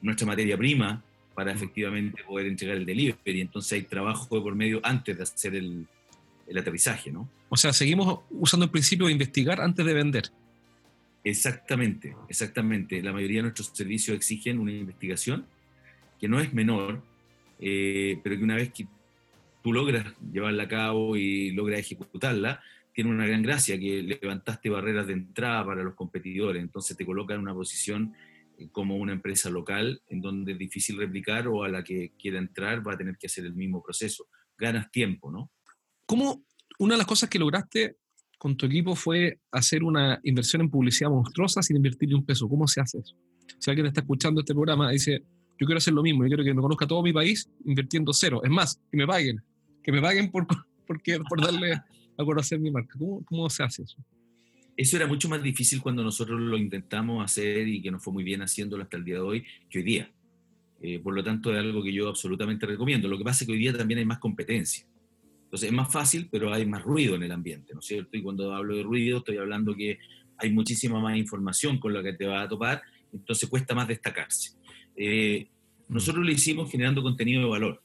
nuestra 0.00 0.26
materia 0.26 0.56
prima 0.56 1.04
para 1.34 1.52
efectivamente 1.52 2.24
poder 2.24 2.46
entregar 2.46 2.78
el 2.78 2.86
delivery. 2.86 3.42
Entonces 3.42 3.72
hay 3.74 3.82
trabajo 3.82 4.42
por 4.42 4.54
medio 4.54 4.80
antes 4.82 5.18
de 5.18 5.22
hacer 5.22 5.54
el, 5.54 5.86
el 6.46 6.56
aterrizaje, 6.56 7.12
¿no? 7.12 7.28
O 7.50 7.58
sea, 7.58 7.74
seguimos 7.74 8.20
usando 8.30 8.64
el 8.64 8.70
principio 8.70 9.06
de 9.06 9.12
investigar 9.12 9.60
antes 9.60 9.84
de 9.84 9.92
vender. 9.92 10.30
Exactamente, 11.24 12.16
exactamente. 12.26 13.02
La 13.02 13.12
mayoría 13.12 13.40
de 13.40 13.42
nuestros 13.42 13.70
servicios 13.74 14.16
exigen 14.16 14.58
una 14.58 14.72
investigación 14.72 15.44
que 16.18 16.28
no 16.28 16.40
es 16.40 16.52
menor, 16.52 17.02
eh, 17.60 18.18
pero 18.22 18.36
que 18.36 18.44
una 18.44 18.56
vez 18.56 18.72
que 18.72 18.86
tú 19.62 19.72
logras 19.72 20.06
llevarla 20.32 20.64
a 20.64 20.68
cabo 20.68 21.16
y 21.16 21.52
logras 21.52 21.80
ejecutarla, 21.80 22.60
tiene 22.92 23.10
una 23.10 23.26
gran 23.26 23.42
gracia, 23.42 23.78
que 23.78 24.02
levantaste 24.02 24.70
barreras 24.70 25.06
de 25.06 25.12
entrada 25.12 25.64
para 25.64 25.82
los 25.84 25.94
competidores, 25.94 26.60
entonces 26.60 26.96
te 26.96 27.06
coloca 27.06 27.34
en 27.34 27.40
una 27.40 27.54
posición 27.54 28.12
eh, 28.58 28.68
como 28.72 28.96
una 28.96 29.12
empresa 29.12 29.50
local 29.50 30.02
en 30.08 30.20
donde 30.20 30.52
es 30.52 30.58
difícil 30.58 30.96
replicar 30.96 31.46
o 31.46 31.62
a 31.62 31.68
la 31.68 31.84
que 31.84 32.12
quiera 32.18 32.38
entrar 32.38 32.86
va 32.86 32.94
a 32.94 32.98
tener 32.98 33.16
que 33.16 33.28
hacer 33.28 33.44
el 33.44 33.54
mismo 33.54 33.82
proceso. 33.82 34.26
Ganas 34.56 34.90
tiempo, 34.90 35.30
¿no? 35.30 35.52
¿Cómo 36.06 36.44
una 36.80 36.94
de 36.94 36.98
las 36.98 37.06
cosas 37.06 37.28
que 37.28 37.38
lograste 37.38 37.96
con 38.36 38.56
tu 38.56 38.66
equipo 38.66 38.96
fue 38.96 39.38
hacer 39.52 39.84
una 39.84 40.18
inversión 40.24 40.62
en 40.62 40.70
publicidad 40.70 41.10
monstruosa 41.10 41.62
sin 41.62 41.76
invertir 41.76 42.12
un 42.14 42.24
peso? 42.24 42.48
¿Cómo 42.48 42.66
se 42.66 42.80
hace 42.80 42.98
eso? 42.98 43.14
Si 43.58 43.70
alguien 43.70 43.86
está 43.86 44.00
escuchando 44.00 44.40
este 44.40 44.54
programa 44.54 44.90
dice, 44.90 45.22
yo 45.58 45.66
quiero 45.66 45.78
hacer 45.78 45.94
lo 45.94 46.02
mismo, 46.02 46.24
yo 46.24 46.28
quiero 46.28 46.44
que 46.44 46.54
me 46.54 46.62
conozca 46.62 46.86
todo 46.86 47.02
mi 47.02 47.12
país 47.12 47.50
invirtiendo 47.64 48.12
cero. 48.12 48.40
Es 48.44 48.50
más, 48.50 48.80
que 48.90 48.96
me 48.96 49.06
paguen, 49.06 49.42
que 49.82 49.92
me 49.92 50.00
paguen 50.00 50.30
por, 50.30 50.46
porque, 50.86 51.18
por 51.28 51.40
darle 51.40 51.72
a 51.72 52.24
conocer 52.24 52.60
mi 52.60 52.70
marca. 52.70 52.94
¿Cómo, 52.98 53.24
¿Cómo 53.24 53.50
se 53.50 53.62
hace 53.62 53.82
eso? 53.82 53.96
Eso 54.76 54.96
era 54.96 55.08
mucho 55.08 55.28
más 55.28 55.42
difícil 55.42 55.82
cuando 55.82 56.04
nosotros 56.04 56.40
lo 56.40 56.56
intentamos 56.56 57.24
hacer 57.24 57.66
y 57.66 57.82
que 57.82 57.90
nos 57.90 58.02
fue 58.02 58.12
muy 58.12 58.22
bien 58.22 58.42
haciéndolo 58.42 58.84
hasta 58.84 58.96
el 58.96 59.04
día 59.04 59.16
de 59.16 59.20
hoy 59.20 59.44
que 59.68 59.78
hoy 59.80 59.84
día. 59.84 60.12
Eh, 60.80 61.00
por 61.00 61.14
lo 61.14 61.24
tanto, 61.24 61.52
es 61.52 61.58
algo 61.58 61.82
que 61.82 61.92
yo 61.92 62.08
absolutamente 62.08 62.64
recomiendo. 62.64 63.08
Lo 63.08 63.18
que 63.18 63.24
pasa 63.24 63.42
es 63.42 63.46
que 63.46 63.52
hoy 63.52 63.58
día 63.58 63.76
también 63.76 63.98
hay 63.98 64.04
más 64.04 64.18
competencia. 64.18 64.86
Entonces 65.48 65.70
es 65.70 65.74
más 65.74 65.90
fácil, 65.90 66.28
pero 66.30 66.52
hay 66.52 66.66
más 66.66 66.82
ruido 66.82 67.14
en 67.16 67.22
el 67.22 67.32
ambiente, 67.32 67.72
¿no 67.72 67.80
es 67.80 67.86
cierto? 67.86 68.16
Y 68.16 68.22
cuando 68.22 68.54
hablo 68.54 68.76
de 68.76 68.82
ruido, 68.82 69.18
estoy 69.18 69.38
hablando 69.38 69.74
que 69.74 69.98
hay 70.36 70.52
muchísima 70.52 71.00
más 71.00 71.16
información 71.16 71.78
con 71.78 71.94
la 71.94 72.02
que 72.02 72.12
te 72.12 72.26
va 72.26 72.42
a 72.42 72.48
topar, 72.48 72.82
entonces 73.12 73.48
cuesta 73.48 73.74
más 73.74 73.88
destacarse. 73.88 74.52
Eh, 75.00 75.48
nosotros 75.88 76.26
lo 76.26 76.32
hicimos 76.32 76.70
generando 76.70 77.02
contenido 77.02 77.42
de 77.42 77.48
valor 77.48 77.82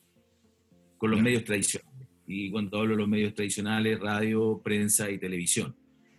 con 0.98 1.12
los 1.12 1.22
medios 1.22 1.44
tradicionales. 1.44 2.10
Y 2.26 2.50
cuando 2.50 2.80
hablo 2.80 2.96
de 2.96 3.02
los 3.02 3.08
medios 3.08 3.36
tradicionales, 3.36 4.00
radio, 4.00 4.60
prensa 4.64 5.12
y 5.12 5.20
televisión. 5.20 5.76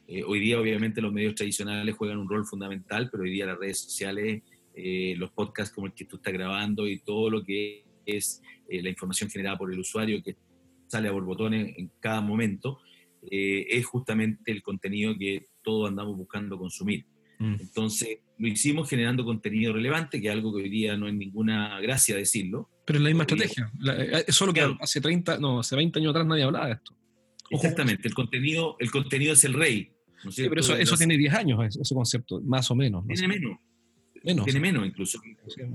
Eh, 0.06 0.22
hoy 0.22 0.38
día 0.38 0.60
obviamente 0.60 1.00
los 1.00 1.12
medios 1.12 1.34
tradicionales 1.34 1.96
juegan 1.96 2.18
un 2.18 2.28
rol 2.28 2.46
fundamental, 2.46 3.08
pero 3.10 3.24
hoy 3.24 3.30
día 3.30 3.46
las 3.46 3.58
redes 3.58 3.80
sociales, 3.80 4.42
eh, 4.74 5.14
los 5.16 5.32
podcasts 5.32 5.74
como 5.74 5.88
el 5.88 5.94
que 5.94 6.04
tú 6.04 6.16
estás 6.16 6.32
grabando 6.32 6.86
y 6.86 7.00
todo 7.00 7.28
lo 7.28 7.42
que 7.42 7.84
es 8.06 8.40
la 8.68 8.88
información 8.88 9.30
generada 9.30 9.58
por 9.58 9.72
el 9.72 9.78
usuario 9.78 10.22
que 10.22 10.36
sale 10.86 11.08
a 11.08 11.12
borbotones 11.12 11.76
en 11.76 11.90
cada 12.00 12.20
momento, 12.20 12.78
es 13.22 13.86
justamente 13.86 14.52
el 14.52 14.62
contenido 14.62 15.16
que 15.18 15.46
todos 15.62 15.88
andamos 15.88 16.16
buscando 16.16 16.58
consumir. 16.58 17.06
Mm. 17.38 17.56
Entonces, 17.60 18.18
lo 18.38 18.48
hicimos 18.48 18.88
generando 18.88 19.24
contenido 19.24 19.72
relevante, 19.72 20.20
que 20.20 20.28
es 20.28 20.32
algo 20.32 20.54
que 20.54 20.62
hoy 20.62 20.68
día 20.68 20.96
no 20.96 21.08
es 21.08 21.14
ninguna 21.14 21.80
gracia 21.80 22.16
decirlo. 22.16 22.68
Pero 22.84 22.98
es 22.98 23.02
la 23.02 23.08
misma 23.10 23.24
estrategia. 23.24 23.72
Eh, 23.86 24.24
es 24.26 24.34
solo 24.34 24.52
que 24.52 24.60
hace 24.80 25.00
30, 25.00 25.38
no, 25.38 25.60
hace 25.60 25.76
20 25.76 25.98
años 25.98 26.10
atrás 26.10 26.26
nadie 26.26 26.42
hablaba 26.42 26.66
de 26.66 26.72
esto. 26.74 26.94
Exactamente, 27.50 28.08
el 28.08 28.14
contenido, 28.14 28.76
el 28.80 28.90
contenido 28.90 29.32
es 29.32 29.44
el 29.44 29.54
rey. 29.54 29.92
pero 30.36 30.60
eso, 30.60 30.76
eso 30.76 30.96
tiene 30.96 31.16
10 31.16 31.34
años, 31.34 31.76
ese 31.80 31.94
concepto, 31.94 32.40
más 32.40 32.70
o 32.70 32.74
menos. 32.74 33.06
Tiene 33.06 33.28
menos. 33.28 33.58
Menos. 34.24 34.44
Tiene 34.46 34.60
menos 34.60 34.86
incluso. 34.86 35.20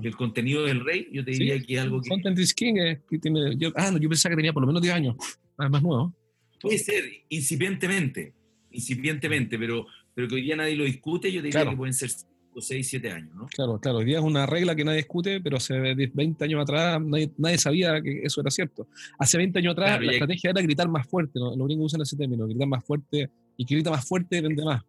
El 0.01 0.15
contenido 0.15 0.63
del 0.63 0.83
rey, 0.83 1.07
yo 1.11 1.23
te 1.23 1.31
diría 1.31 1.61
que 1.61 1.75
es 1.75 1.79
algo 1.79 2.01
que... 2.01 2.09
Content 2.09 2.39
is 2.39 2.53
King 2.53 2.73
que 3.07 3.19
tiene... 3.19 3.55
Yo, 3.57 3.71
ah, 3.75 3.91
no, 3.91 3.99
yo 3.99 4.09
pensaba 4.09 4.31
que 4.31 4.37
tenía 4.37 4.53
por 4.53 4.61
lo 4.61 4.67
menos 4.67 4.81
10 4.81 4.93
años, 4.93 5.15
más 5.55 5.83
nuevo. 5.83 6.15
Puede 6.59 6.79
ser, 6.79 7.03
incipientemente, 7.29 8.33
incipientemente, 8.71 9.57
pero, 9.57 9.85
pero 10.13 10.27
que 10.27 10.35
hoy 10.35 10.41
día 10.41 10.55
nadie 10.55 10.75
lo 10.75 10.83
discute, 10.83 11.31
yo 11.31 11.41
diría 11.41 11.69
que 11.69 11.75
pueden 11.75 11.93
ser 11.93 12.09
5, 12.09 12.27
6, 12.61 12.87
7 12.89 13.11
años, 13.11 13.35
¿no? 13.35 13.47
Claro, 13.47 13.79
claro, 13.79 13.99
hoy 13.99 14.05
día 14.05 14.19
es 14.19 14.23
una 14.23 14.45
regla 14.45 14.75
que 14.75 14.83
nadie 14.83 14.97
discute, 14.97 15.41
pero 15.41 15.57
hace 15.57 15.79
20 15.79 16.43
años 16.43 16.61
atrás 16.61 17.01
nadie, 17.01 17.31
nadie 17.37 17.57
sabía 17.57 18.01
que 18.01 18.21
eso 18.23 18.41
era 18.41 18.51
cierto. 18.51 18.87
Hace 19.17 19.37
20 19.37 19.59
años 19.59 19.73
atrás 19.73 20.01
la 20.01 20.11
estrategia 20.11 20.51
era 20.51 20.61
gritar 20.61 20.89
más 20.89 21.07
fuerte, 21.07 21.39
¿no? 21.39 21.55
los 21.55 21.67
gringos 21.67 21.87
usan 21.87 22.01
ese 22.01 22.17
término, 22.17 22.45
gritar 22.47 22.67
más 22.67 22.83
fuerte, 22.83 23.29
y 23.57 23.65
que 23.65 23.75
grita 23.75 23.91
más 23.91 24.07
fuerte 24.07 24.41
vende 24.41 24.63
más. 24.63 24.83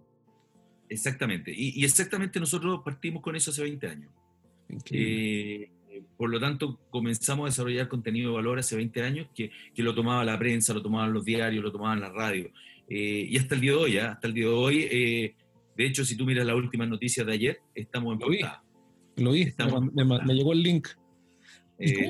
Exactamente, 0.89 1.53
y, 1.55 1.81
y, 1.81 1.85
exactamente 1.85 2.41
nosotros 2.41 2.81
partimos 2.85 3.23
con 3.23 3.37
eso 3.37 3.50
hace 3.53 3.62
20 3.62 3.87
años. 3.87 4.11
Eh, 4.91 5.71
por 6.17 6.31
lo 6.31 6.39
tanto, 6.39 6.79
comenzamos 6.91 7.45
a 7.45 7.50
desarrollar 7.50 7.89
contenido 7.89 8.31
de 8.31 8.37
valor 8.37 8.59
hace 8.59 8.77
20 8.77 9.03
años 9.03 9.29
que, 9.35 9.50
que 9.75 9.83
lo 9.83 9.95
tomaba 9.95 10.25
la 10.25 10.39
prensa, 10.39 10.73
lo 10.73 10.83
tomaban 10.83 11.12
los 11.12 11.25
diarios, 11.25 11.62
lo 11.62 11.73
tomaban 11.73 12.00
la 12.00 12.11
radio. 12.11 12.50
Eh, 12.90 13.28
y 13.30 13.38
hasta 13.38 13.54
el 13.54 13.61
día 13.61 13.70
de 13.70 13.76
hoy, 13.76 13.97
¿eh? 13.97 14.00
hasta 14.00 14.26
el 14.26 14.35
día 14.35 14.47
de 14.47 14.52
hoy, 14.52 14.88
eh, 14.90 15.35
de 15.76 15.87
hecho, 15.87 16.04
si 16.04 16.16
tú 16.16 16.26
miras 16.26 16.44
las 16.44 16.56
últimas 16.56 16.88
noticias 16.88 17.25
de 17.25 17.32
ayer, 17.32 17.61
estamos 17.73 18.14
en 18.14 18.20
Lo 18.20 18.28
vi, 18.28 18.40
lo 19.16 19.32
vi. 19.32 19.52
me, 20.26 20.35
llegó 20.35 20.52
el 20.52 20.62
link. 20.62 20.88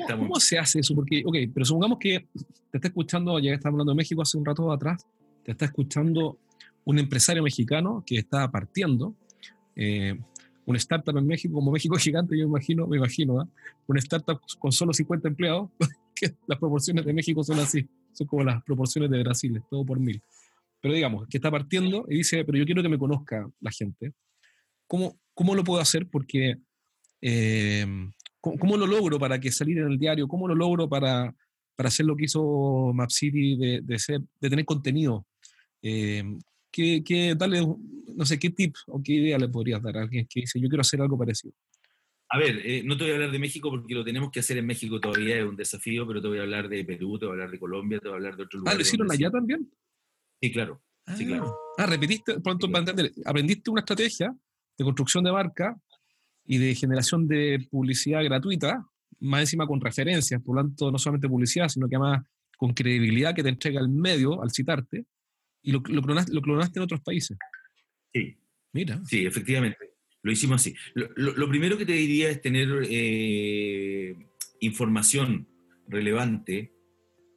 cómo, 0.09 0.39
se 0.39 0.57
hace 0.57 0.79
eso? 0.79 0.95
Porque, 0.95 1.21
ok, 1.23 1.37
pero 1.53 1.65
supongamos 1.65 1.99
que 1.99 2.25
te 2.71 2.77
está 2.77 2.87
escuchando, 2.87 3.37
ya 3.39 3.53
estamos 3.53 3.75
hablando 3.75 3.91
de 3.91 3.97
México 3.97 4.23
hace 4.23 4.37
un 4.37 4.45
rato 4.45 4.71
atrás, 4.71 5.05
te 5.43 5.51
está 5.51 5.65
escuchando 5.65 6.39
un 6.83 6.99
empresario 6.99 7.43
mexicano 7.43 8.03
que 8.05 8.17
está 8.17 8.49
partiendo, 8.49 9.15
eh, 9.75 10.19
una 10.65 10.77
startup 10.77 11.17
en 11.17 11.27
México, 11.27 11.53
como 11.53 11.71
México 11.71 11.95
gigante, 11.95 12.37
yo 12.37 12.45
me 12.45 12.51
imagino, 12.51 12.87
me 12.87 12.97
imagino, 12.97 13.41
¿eh? 13.41 13.45
una 13.87 13.99
startup 13.99 14.39
con 14.59 14.71
solo 14.71 14.93
50 14.93 15.27
empleados, 15.27 15.69
que 16.15 16.33
las 16.47 16.59
proporciones 16.59 17.05
de 17.05 17.13
México 17.13 17.43
son 17.43 17.59
así, 17.59 17.87
son 18.13 18.27
como 18.27 18.43
las 18.43 18.63
proporciones 18.63 19.09
de 19.11 19.21
Brasil, 19.21 19.61
todo 19.69 19.85
por 19.85 19.99
mil. 19.99 20.21
Pero 20.81 20.95
digamos, 20.95 21.27
que 21.27 21.37
está 21.37 21.51
partiendo 21.51 22.05
y 22.09 22.17
dice, 22.17 22.43
pero 22.43 22.57
yo 22.57 22.65
quiero 22.65 22.81
que 22.81 22.89
me 22.89 22.97
conozca 22.97 23.47
la 23.59 23.71
gente. 23.71 24.13
¿Cómo, 24.87 25.19
cómo 25.33 25.55
lo 25.55 25.63
puedo 25.63 25.79
hacer? 25.79 26.07
Porque, 26.07 26.57
eh, 27.21 27.85
¿cómo, 28.41 28.77
lo 28.77 28.87
logro 28.87 29.19
para 29.19 29.39
que 29.39 29.51
salir 29.51 29.77
en 29.77 29.91
el 29.91 29.99
diario? 29.99 30.27
¿Cómo 30.27 30.47
lo 30.47 30.55
logro 30.55 30.89
para, 30.89 31.33
para 31.75 31.87
hacer 31.87 32.07
lo 32.07 32.15
que 32.15 32.25
hizo 32.25 32.91
MapCity 32.93 33.57
de, 33.57 33.81
de, 33.83 33.99
ser, 33.99 34.21
de 34.39 34.49
tener 34.49 34.65
contenido? 34.65 35.27
Eh, 35.83 36.23
¿qué, 36.71 37.03
qué, 37.03 37.35
dale, 37.35 37.61
no 38.15 38.25
sé, 38.25 38.39
qué 38.39 38.49
tip 38.49 38.75
o 38.87 39.01
qué 39.03 39.13
idea 39.13 39.37
le 39.37 39.49
podrías 39.49 39.81
dar 39.83 39.97
a 39.97 40.01
alguien 40.01 40.27
que 40.27 40.41
dice, 40.41 40.59
yo 40.59 40.67
quiero 40.67 40.81
hacer 40.81 40.99
algo 40.99 41.17
parecido? 41.17 41.53
A 42.33 42.37
ver, 42.37 42.61
eh, 42.65 42.81
no 42.85 42.95
te 42.95 43.03
voy 43.03 43.11
a 43.11 43.15
hablar 43.15 43.31
de 43.31 43.39
México 43.39 43.69
porque 43.69 43.93
lo 43.93 44.05
tenemos 44.05 44.31
que 44.31 44.39
hacer 44.39 44.57
en 44.57 44.65
México 44.65 45.01
todavía, 45.01 45.37
es 45.37 45.45
un 45.45 45.57
desafío, 45.57 46.07
pero 46.07 46.21
te 46.21 46.29
voy 46.29 46.39
a 46.39 46.43
hablar 46.43 46.69
de 46.69 46.85
Perú, 46.85 47.19
te 47.19 47.25
voy 47.25 47.33
a 47.33 47.33
hablar 47.33 47.51
de 47.51 47.59
Colombia, 47.59 47.99
te 47.99 48.07
voy 48.07 48.13
a 48.13 48.17
hablar 48.17 48.37
de 48.37 48.43
otros 48.43 48.59
lugares. 48.59 48.73
Ah, 48.73 48.77
¿lo 48.77 48.81
hicieron 48.81 49.11
allá 49.11 49.29
también? 49.29 49.69
Sí, 50.41 50.51
claro. 50.51 50.81
sí, 51.15 51.25
claro. 51.25 51.55
Ah, 51.77 51.85
repetiste, 51.85 52.39
pronto 52.39 52.67
para 52.69 52.79
entender, 52.79 53.11
aprendiste 53.25 53.69
una 53.69 53.81
estrategia 53.81 54.35
de 54.77 54.83
construcción 54.83 55.23
de 55.23 55.31
marca 55.31 55.75
y 56.45 56.57
de 56.57 56.75
generación 56.75 57.27
de 57.27 57.67
publicidad 57.69 58.23
gratuita, 58.23 58.85
más 59.19 59.41
encima 59.41 59.67
con 59.67 59.79
referencias, 59.79 60.41
por 60.41 60.55
lo 60.55 60.63
tanto, 60.63 60.91
no 60.91 60.97
solamente 60.97 61.29
publicidad, 61.29 61.69
sino 61.69 61.87
que 61.87 61.95
además 61.95 62.25
con 62.57 62.73
credibilidad 62.73 63.35
que 63.35 63.43
te 63.43 63.49
entrega 63.49 63.79
el 63.79 63.89
medio 63.89 64.41
al 64.41 64.51
citarte, 64.51 65.05
y 65.63 65.71
lo, 65.71 65.81
lo, 65.87 66.01
clonaste, 66.01 66.79
en 66.79 66.83
otros 66.83 67.01
países. 67.01 67.37
Sí. 68.13 68.37
Mira. 68.73 69.01
Sí, 69.05 69.25
efectivamente. 69.25 69.91
Lo 70.23 70.31
hicimos 70.31 70.61
así. 70.61 70.75
Lo, 70.93 71.49
primero 71.49 71.77
que 71.77 71.85
te 71.85 71.93
diría 71.93 72.29
es 72.29 72.41
tener 72.41 72.69
eh, 72.89 74.15
información 74.59 75.47
relevante 75.87 76.73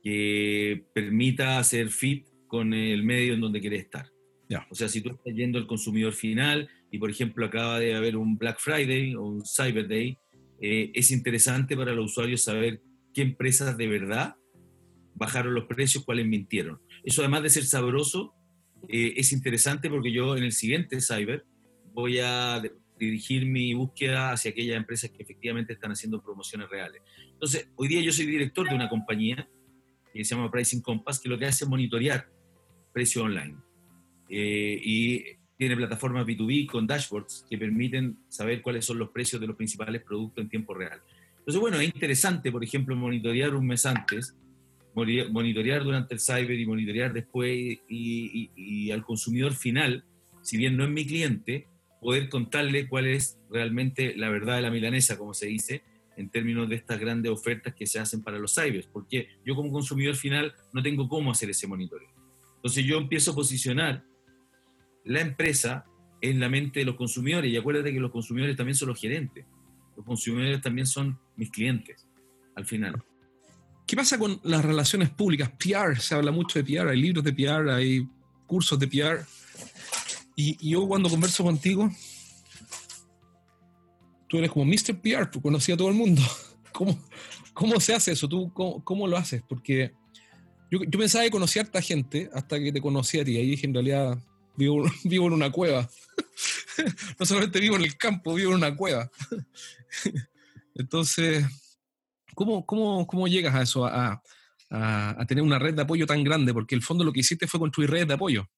que 0.02 0.86
permita 0.94 1.58
hacer 1.58 1.88
fit 1.90 2.28
con 2.54 2.72
el 2.72 3.02
medio 3.02 3.34
en 3.34 3.40
donde 3.40 3.60
quieres 3.60 3.80
estar. 3.80 4.08
Ya. 4.48 4.64
O 4.70 4.76
sea, 4.76 4.88
si 4.88 5.00
tú 5.00 5.10
estás 5.10 5.34
yendo 5.34 5.58
al 5.58 5.66
consumidor 5.66 6.12
final 6.12 6.68
y, 6.88 6.98
por 6.98 7.10
ejemplo, 7.10 7.44
acaba 7.44 7.80
de 7.80 7.96
haber 7.96 8.16
un 8.16 8.38
Black 8.38 8.60
Friday 8.60 9.16
o 9.16 9.22
un 9.24 9.42
Cyber 9.44 9.88
Day, 9.88 10.16
eh, 10.60 10.92
es 10.94 11.10
interesante 11.10 11.76
para 11.76 11.92
los 11.92 12.12
usuarios 12.12 12.44
saber 12.44 12.80
qué 13.12 13.22
empresas 13.22 13.76
de 13.76 13.88
verdad 13.88 14.36
bajaron 15.16 15.52
los 15.52 15.64
precios, 15.64 16.04
cuáles 16.04 16.28
mintieron. 16.28 16.78
Eso 17.02 17.22
además 17.22 17.42
de 17.42 17.50
ser 17.50 17.64
sabroso, 17.64 18.34
eh, 18.88 19.14
es 19.16 19.32
interesante 19.32 19.90
porque 19.90 20.12
yo 20.12 20.36
en 20.36 20.44
el 20.44 20.52
siguiente 20.52 21.00
Cyber 21.00 21.44
voy 21.92 22.20
a 22.20 22.62
dirigir 22.96 23.46
mi 23.46 23.74
búsqueda 23.74 24.30
hacia 24.30 24.52
aquellas 24.52 24.76
empresas 24.76 25.10
que 25.10 25.24
efectivamente 25.24 25.72
están 25.72 25.90
haciendo 25.90 26.22
promociones 26.22 26.68
reales. 26.68 27.02
Entonces, 27.32 27.68
hoy 27.74 27.88
día 27.88 28.00
yo 28.00 28.12
soy 28.12 28.26
director 28.26 28.68
de 28.68 28.76
una 28.76 28.88
compañía 28.88 29.48
que 30.12 30.24
se 30.24 30.36
llama 30.36 30.52
Pricing 30.52 30.82
Compass, 30.82 31.18
que 31.18 31.28
lo 31.28 31.36
que 31.36 31.46
hace 31.46 31.64
es 31.64 31.68
monitorear 31.68 32.28
precio 32.94 33.24
online. 33.24 33.56
Eh, 34.30 34.80
y 34.82 35.24
tiene 35.58 35.76
plataformas 35.76 36.26
B2B 36.26 36.66
con 36.66 36.86
dashboards 36.86 37.46
que 37.50 37.58
permiten 37.58 38.16
saber 38.28 38.62
cuáles 38.62 38.86
son 38.86 38.98
los 38.98 39.10
precios 39.10 39.40
de 39.40 39.46
los 39.46 39.56
principales 39.56 40.02
productos 40.02 40.42
en 40.42 40.48
tiempo 40.48 40.72
real. 40.72 41.00
Entonces, 41.38 41.60
bueno, 41.60 41.78
es 41.78 41.86
interesante, 41.86 42.50
por 42.50 42.64
ejemplo, 42.64 42.96
monitorear 42.96 43.54
un 43.54 43.66
mes 43.66 43.84
antes 43.84 44.34
monitorear 44.94 45.82
durante 45.82 46.14
el 46.14 46.20
cyber 46.20 46.58
y 46.58 46.66
monitorear 46.66 47.12
después 47.12 47.78
y, 47.88 48.90
al 48.90 49.02
consumidor 49.02 49.54
final, 49.54 50.04
si 50.42 50.56
bien 50.56 50.76
no 50.76 50.84
es 50.84 50.90
mi 50.90 51.04
cliente, 51.06 51.66
poder 52.00 52.28
contarle 52.28 52.88
cuál 52.88 53.06
es 53.06 53.38
realmente 53.50 54.14
la 54.16 54.28
verdad 54.28 54.56
de 54.56 54.62
la 54.62 54.70
milanesa, 54.70 55.18
como 55.18 55.34
se 55.34 55.46
dice, 55.46 55.82
en 56.16 56.30
términos 56.30 56.68
de 56.68 56.76
estas 56.76 57.00
grandes 57.00 57.32
ofertas 57.32 57.74
que 57.74 57.86
se 57.86 57.98
hacen 57.98 58.22
para 58.22 58.38
los 58.38 58.54
cybers, 58.54 58.86
porque 58.86 59.28
yo 59.44 59.56
como 59.56 59.72
consumidor 59.72 60.14
final 60.14 60.54
no 60.72 60.82
tengo 60.82 61.08
cómo 61.08 61.32
hacer 61.32 61.50
ese 61.50 61.66
monitoreo. 61.66 62.13
Entonces 62.64 62.86
yo 62.86 62.96
empiezo 62.96 63.32
a 63.32 63.34
posicionar 63.34 64.02
la 65.04 65.20
empresa 65.20 65.84
en 66.22 66.40
la 66.40 66.48
mente 66.48 66.80
de 66.80 66.86
los 66.86 66.96
consumidores 66.96 67.52
y 67.52 67.58
acuérdate 67.58 67.92
que 67.92 68.00
los 68.00 68.10
consumidores 68.10 68.56
también 68.56 68.74
son 68.74 68.88
los 68.88 68.98
gerentes, 68.98 69.44
los 69.94 70.06
consumidores 70.06 70.62
también 70.62 70.86
son 70.86 71.20
mis 71.36 71.50
clientes 71.50 72.08
al 72.56 72.64
final. 72.64 73.04
¿Qué 73.86 73.96
pasa 73.96 74.18
con 74.18 74.40
las 74.44 74.64
relaciones 74.64 75.10
públicas? 75.10 75.50
PR, 75.58 76.00
se 76.00 76.14
habla 76.14 76.30
mucho 76.30 76.58
de 76.58 76.64
PR, 76.64 76.88
hay 76.88 76.98
libros 76.98 77.22
de 77.22 77.34
PR, 77.34 77.68
hay 77.68 78.08
cursos 78.46 78.78
de 78.78 78.88
PR. 78.88 79.26
Y, 80.34 80.70
yo 80.70 80.88
cuando 80.88 81.10
converso 81.10 81.44
contigo, 81.44 81.90
tú 84.26 84.38
eres 84.38 84.50
como 84.50 84.64
Mr. 84.64 85.02
PR, 85.02 85.30
tú 85.30 85.42
conocías 85.42 85.76
a 85.76 85.78
todo 85.78 85.90
el 85.90 85.96
mundo. 85.96 86.22
¿Cómo, 86.72 86.98
cómo 87.52 87.78
se 87.78 87.94
hace 87.94 88.12
eso? 88.12 88.26
¿Tú 88.26 88.50
cómo, 88.54 89.06
lo 89.06 89.18
haces? 89.18 89.42
Porque 89.46 89.92
yo, 90.70 90.80
yo, 90.84 90.98
pensaba 90.98 91.24
que 91.24 91.30
conocía 91.30 91.62
a 91.62 91.64
esta 91.64 91.82
gente 91.82 92.30
hasta 92.32 92.58
que 92.58 92.72
te 92.72 92.80
conocí 92.80 93.18
a 93.18 93.24
ti. 93.24 93.36
Ahí 93.36 93.50
dije, 93.50 93.66
en 93.66 93.74
realidad, 93.74 94.18
vivo, 94.56 94.84
vivo 95.04 95.26
en 95.26 95.32
una 95.32 95.50
cueva. 95.50 95.88
no 97.18 97.26
solamente 97.26 97.60
vivo 97.60 97.76
en 97.76 97.82
el 97.82 97.96
campo, 97.96 98.34
vivo 98.34 98.50
en 98.50 98.58
una 98.58 98.76
cueva. 98.76 99.10
Entonces, 100.74 101.44
¿Cómo, 102.34 102.66
cómo, 102.66 103.06
cómo 103.06 103.28
llegas 103.28 103.54
a 103.54 103.62
eso, 103.62 103.86
a, 103.86 104.20
a, 104.70 105.26
tener 105.26 105.42
una 105.42 105.58
red 105.58 105.74
de 105.74 105.82
apoyo 105.82 106.06
tan 106.06 106.24
grande? 106.24 106.52
Porque 106.52 106.74
el 106.74 106.82
fondo 106.82 107.04
lo 107.04 107.12
que 107.12 107.20
hiciste 107.20 107.46
fue 107.46 107.60
construir 107.60 107.90
redes 107.90 108.08
de 108.08 108.14
apoyo, 108.14 108.48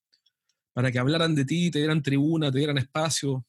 para 0.73 0.91
que 0.91 0.99
hablaran 0.99 1.35
de 1.35 1.45
ti, 1.45 1.71
te 1.71 1.79
dieran 1.79 2.03
tribuna, 2.03 2.51
te 2.51 2.59
dieran 2.59 2.79
espacio. 2.79 3.45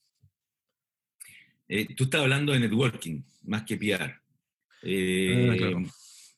Eh, 1.67 1.93
tú 1.95 2.05
estás 2.05 2.21
hablando 2.21 2.53
de 2.53 2.59
networking, 2.59 3.21
más 3.43 3.63
que 3.63 3.77
PR. 3.77 4.21
Eh, 4.83 5.73
ah, 5.75 5.91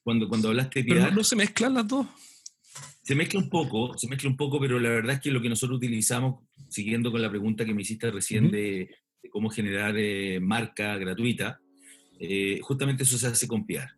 cuando, 0.09 0.27
cuando 0.27 0.47
hablaste 0.47 0.81
de 0.81 0.91
PR... 0.91 1.13
no, 1.13 1.23
se 1.23 1.35
mezclan 1.35 1.75
las 1.75 1.87
dos? 1.87 2.07
Se 3.03 3.13
mezcla 3.13 3.39
un 3.39 3.47
poco, 3.47 3.95
se 3.95 4.07
mezcla 4.07 4.27
un 4.27 4.35
poco, 4.35 4.59
pero 4.59 4.79
la 4.79 4.89
verdad 4.89 5.17
es 5.17 5.21
que 5.21 5.29
lo 5.29 5.39
que 5.39 5.49
nosotros 5.49 5.77
utilizamos, 5.77 6.43
siguiendo 6.67 7.11
con 7.11 7.21
la 7.21 7.29
pregunta 7.29 7.63
que 7.63 7.75
me 7.75 7.83
hiciste 7.83 8.09
recién 8.09 8.49
de, 8.49 8.89
cómo 9.29 9.51
generar 9.51 9.93
eh, 9.99 10.39
marca 10.39 10.97
gratuita, 10.97 11.59
eh, 12.19 12.59
justamente 12.63 13.03
eso 13.03 13.19
se 13.19 13.27
hace 13.27 13.47
con 13.47 13.67
PR. 13.67 13.91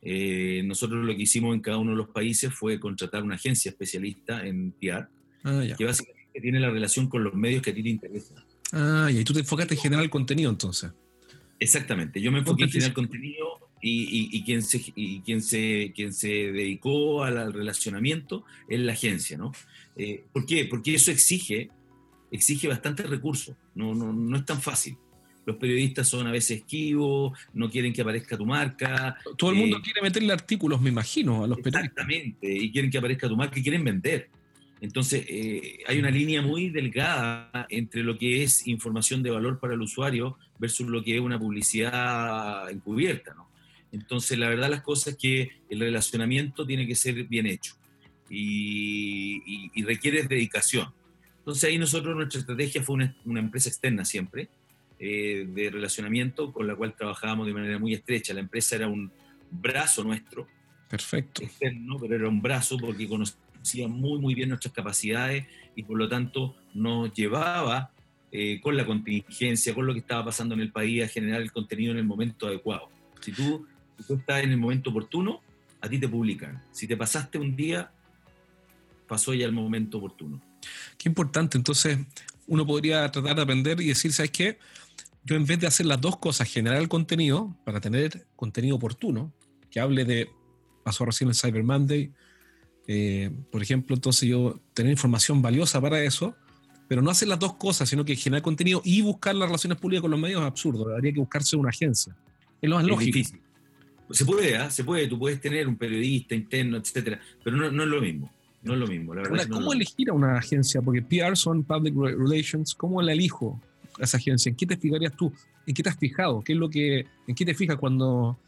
Eh, 0.00 0.62
nosotros 0.64 1.04
lo 1.04 1.14
que 1.14 1.24
hicimos 1.24 1.54
en 1.54 1.60
cada 1.60 1.76
uno 1.76 1.90
de 1.90 1.98
los 1.98 2.08
países 2.08 2.50
fue 2.50 2.80
contratar 2.80 3.22
una 3.22 3.34
agencia 3.34 3.70
especialista 3.70 4.46
en 4.46 4.72
PR, 4.72 5.06
ah, 5.44 5.64
que 5.76 5.84
básicamente 5.84 6.40
tiene 6.40 6.60
la 6.60 6.70
relación 6.70 7.10
con 7.10 7.22
los 7.22 7.34
medios 7.34 7.60
que 7.60 7.72
a 7.72 7.74
ti 7.74 7.82
te 7.82 7.90
interesan. 7.90 8.42
Ah, 8.72 9.10
y 9.12 9.22
tú 9.22 9.34
te 9.34 9.40
enfocaste 9.40 9.74
en 9.74 9.80
generar 9.80 10.02
el 10.02 10.10
contenido 10.10 10.50
entonces. 10.50 10.92
Exactamente, 11.60 12.22
yo 12.22 12.32
me 12.32 12.38
enfoqué 12.38 12.64
en 12.64 12.70
generar 12.70 12.94
contenido 12.94 13.67
y, 13.80 14.42
quien, 14.44 14.62
se, 14.62 14.82
y 14.94 15.20
quien, 15.20 15.42
se, 15.42 15.92
quien 15.94 16.12
se 16.12 16.28
dedicó 16.52 17.24
al, 17.24 17.52
relacionamiento 17.52 18.44
es 18.68 18.80
la 18.80 18.92
agencia, 18.92 19.38
¿no? 19.38 19.52
Eh, 19.96 20.24
¿Por 20.32 20.46
qué? 20.46 20.64
Porque 20.64 20.94
eso 20.94 21.10
exige, 21.10 21.70
exige 22.30 22.68
bastante 22.68 23.02
recursos, 23.04 23.56
no, 23.74 23.94
no, 23.94 24.12
no 24.12 24.36
es 24.36 24.44
tan 24.44 24.60
fácil. 24.60 24.96
Los 25.46 25.56
periodistas 25.56 26.06
son 26.06 26.26
a 26.26 26.30
veces 26.30 26.58
esquivos, 26.58 27.32
no 27.54 27.70
quieren 27.70 27.92
que 27.94 28.02
aparezca 28.02 28.36
tu 28.36 28.44
marca. 28.44 29.16
Todo 29.38 29.50
el 29.50 29.56
mundo 29.56 29.78
eh, 29.78 29.80
quiere 29.82 30.02
meterle 30.02 30.32
artículos, 30.32 30.78
me 30.80 30.90
imagino, 30.90 31.42
a 31.42 31.46
los 31.46 31.56
periodistas. 31.58 31.84
Exactamente, 31.84 32.52
y 32.52 32.70
quieren 32.70 32.90
que 32.90 32.98
aparezca 32.98 33.28
tu 33.28 33.36
marca 33.36 33.58
y 33.58 33.62
quieren 33.62 33.82
vender. 33.82 34.28
Entonces, 34.80 35.24
eh, 35.28 35.78
hay 35.86 35.98
una 35.98 36.10
línea 36.10 36.42
muy 36.42 36.70
delgada 36.70 37.66
entre 37.68 38.02
lo 38.02 38.16
que 38.16 38.42
es 38.42 38.66
información 38.68 39.22
de 39.22 39.30
valor 39.30 39.58
para 39.58 39.74
el 39.74 39.80
usuario 39.80 40.38
versus 40.58 40.86
lo 40.86 41.02
que 41.02 41.16
es 41.16 41.20
una 41.20 41.38
publicidad 41.38 42.70
encubierta, 42.70 43.34
¿no? 43.34 43.47
Entonces, 43.92 44.38
la 44.38 44.48
verdad 44.48 44.70
las 44.70 44.82
cosas 44.82 45.14
es 45.14 45.16
que 45.16 45.50
el 45.70 45.80
relacionamiento 45.80 46.66
tiene 46.66 46.86
que 46.86 46.94
ser 46.94 47.24
bien 47.24 47.46
hecho 47.46 47.74
y, 48.30 49.82
requiere 49.82 50.22
dedicación. 50.22 50.88
Entonces, 51.38 51.64
ahí 51.64 51.78
nosotros, 51.78 52.14
nuestra 52.14 52.40
estrategia 52.40 52.82
fue 52.82 52.96
una, 53.24 53.40
empresa 53.40 53.68
externa 53.68 54.04
siempre, 54.04 54.48
eh, 54.98 55.46
de 55.48 55.70
relacionamiento 55.70 56.52
con 56.52 56.66
la 56.66 56.74
cual 56.74 56.94
trabajábamos 56.94 57.46
de 57.46 57.54
manera 57.54 57.78
muy 57.78 57.94
estrecha. 57.94 58.34
La 58.34 58.40
empresa 58.40 58.76
era 58.76 58.88
un 58.88 59.10
brazo 59.50 60.04
nuestro. 60.04 60.46
Perfecto. 60.90 61.42
Externo, 61.42 61.98
pero 61.98 62.16
era 62.16 62.28
un 62.28 62.42
brazo 62.42 62.76
porque 62.78 63.08
conocía 63.08 63.88
muy, 63.88 64.18
muy 64.18 64.34
bien 64.34 64.50
nuestras 64.50 64.74
capacidades 64.74 65.46
y 65.74 65.82
por 65.82 65.98
lo 65.98 66.08
tanto 66.08 66.56
nos 66.74 67.12
llevaba 67.14 67.92
eh, 68.30 68.60
con 68.60 68.76
la 68.76 68.84
contingencia, 68.84 69.74
con 69.74 69.86
lo 69.86 69.92
que 69.94 70.00
estaba 70.00 70.26
pasando 70.26 70.54
en 70.54 70.60
el 70.60 70.72
país, 70.72 71.02
a 71.02 71.08
generar 71.08 71.40
el 71.40 71.52
contenido 71.52 71.92
en 71.92 71.98
el 71.98 72.04
momento 72.04 72.46
adecuado. 72.46 72.90
Si 73.20 73.32
tú 73.32 73.66
si 73.98 74.04
tú 74.04 74.14
estás 74.14 74.42
en 74.42 74.50
el 74.50 74.56
momento 74.56 74.90
oportuno, 74.90 75.40
a 75.80 75.88
ti 75.88 75.98
te 75.98 76.08
publican. 76.08 76.62
Si 76.72 76.86
te 76.86 76.96
pasaste 76.96 77.38
un 77.38 77.54
día, 77.54 77.90
pasó 79.06 79.34
ya 79.34 79.46
el 79.46 79.52
momento 79.52 79.98
oportuno. 79.98 80.40
Qué 80.96 81.08
importante. 81.08 81.58
Entonces, 81.58 81.98
uno 82.46 82.66
podría 82.66 83.10
tratar 83.10 83.36
de 83.36 83.42
aprender 83.42 83.80
y 83.80 83.88
decir, 83.88 84.12
¿sabes 84.12 84.30
qué? 84.30 84.58
Yo 85.24 85.36
en 85.36 85.46
vez 85.46 85.60
de 85.60 85.66
hacer 85.66 85.86
las 85.86 86.00
dos 86.00 86.16
cosas, 86.18 86.48
generar 86.48 86.78
el 86.78 86.88
contenido 86.88 87.56
para 87.64 87.80
tener 87.80 88.26
contenido 88.36 88.76
oportuno, 88.76 89.32
que 89.70 89.80
hable 89.80 90.04
de, 90.04 90.30
pasó 90.84 91.04
recién 91.04 91.28
el 91.28 91.34
Cyber 91.34 91.62
Monday, 91.62 92.12
eh, 92.86 93.30
por 93.52 93.62
ejemplo, 93.62 93.94
entonces 93.94 94.26
yo 94.28 94.60
tener 94.72 94.90
información 94.90 95.42
valiosa 95.42 95.80
para 95.80 96.02
eso, 96.02 96.34
pero 96.88 97.02
no 97.02 97.10
hacer 97.10 97.28
las 97.28 97.38
dos 97.38 97.54
cosas, 97.54 97.86
sino 97.88 98.04
que 98.04 98.16
generar 98.16 98.40
contenido 98.42 98.80
y 98.82 99.02
buscar 99.02 99.34
las 99.34 99.48
relaciones 99.48 99.78
públicas 99.78 100.00
con 100.00 100.10
los 100.10 100.18
medios 100.18 100.40
es 100.40 100.46
absurdo. 100.46 100.90
Habría 100.94 101.12
que 101.12 101.20
buscarse 101.20 101.54
una 101.56 101.68
agencia. 101.68 102.16
Es 102.62 102.70
lo 102.70 102.76
más 102.76 102.86
lógico. 102.86 103.18
Difícil. 103.18 103.42
Se 104.10 104.24
puede, 104.24 104.56
¿ah? 104.56 104.70
se 104.70 104.84
puede, 104.84 105.06
tú 105.06 105.18
puedes 105.18 105.40
tener 105.40 105.68
un 105.68 105.76
periodista 105.76 106.34
interno, 106.34 106.78
etcétera, 106.78 107.20
pero 107.44 107.56
no, 107.56 107.70
no 107.70 107.82
es 107.82 107.88
lo 107.88 108.00
mismo. 108.00 108.32
No 108.62 108.74
es 108.74 108.80
lo 108.80 108.86
mismo, 108.86 109.14
la 109.14 109.22
verdad. 109.22 109.48
¿Cómo 109.48 109.72
elegir 109.72 110.10
a 110.10 110.12
una 110.12 110.36
agencia? 110.36 110.82
Porque 110.82 111.00
PR 111.00 111.36
son 111.36 111.62
Public 111.62 111.94
Relations. 111.94 112.74
¿Cómo 112.74 113.00
la 113.00 113.12
elijo 113.12 113.60
a 114.00 114.04
esa 114.04 114.16
agencia? 114.16 114.50
¿En 114.50 114.56
qué 114.56 114.66
te 114.66 114.76
fijarías 114.76 115.14
tú? 115.16 115.32
¿En 115.66 115.74
qué 115.74 115.82
te 115.82 115.88
has 115.88 115.96
fijado? 115.96 116.42
¿Qué 116.42 116.54
es 116.54 116.58
lo 116.58 116.68
que, 116.68 117.06
¿En 117.26 117.34
qué 117.34 117.44
te 117.44 117.54
fijas 117.54 117.76
cuando, 117.76 118.38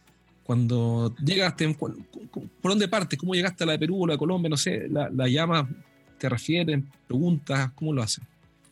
cuando 0.43 1.15
llegaste? 1.25 1.73
¿Por 1.75 1.95
dónde 2.63 2.89
partes? 2.89 3.19
¿Cómo 3.19 3.35
llegaste 3.35 3.63
a 3.65 3.69
la 3.69 3.73
de 3.75 3.79
Perú 3.79 4.03
o 4.03 4.07
la 4.07 4.15
de 4.15 4.19
Colombia? 4.19 4.49
No 4.49 4.57
sé, 4.57 4.89
la, 4.89 5.09
la 5.11 5.29
llamas, 5.29 5.69
te 6.19 6.29
refieren, 6.29 6.89
preguntas, 7.07 7.71
¿cómo 7.75 7.93
lo 7.93 8.03
hacen? 8.03 8.25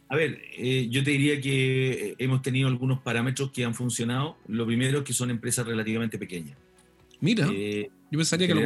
A 0.09 0.17
ver, 0.17 0.41
eh, 0.57 0.89
yo 0.91 1.05
te 1.05 1.11
diría 1.11 1.41
que 1.41 2.15
hemos 2.19 2.43
tenido 2.43 2.69
algunos 2.69 3.01
parámetros 3.01 3.53
que 3.53 3.65
han 3.65 3.75
funcionado. 3.75 4.39
Lo 4.49 4.67
primero 4.67 4.99
es 4.99 5.05
que 5.05 5.13
son 5.13 5.31
empresas 5.31 5.67
relativamente 5.67 6.19
pequeñas. 6.19 6.57
Mira, 7.21 7.49
eh, 7.53 7.91
yo 8.11 8.19
pensaría 8.19 8.47
que 8.47 8.55
lo 8.55 8.63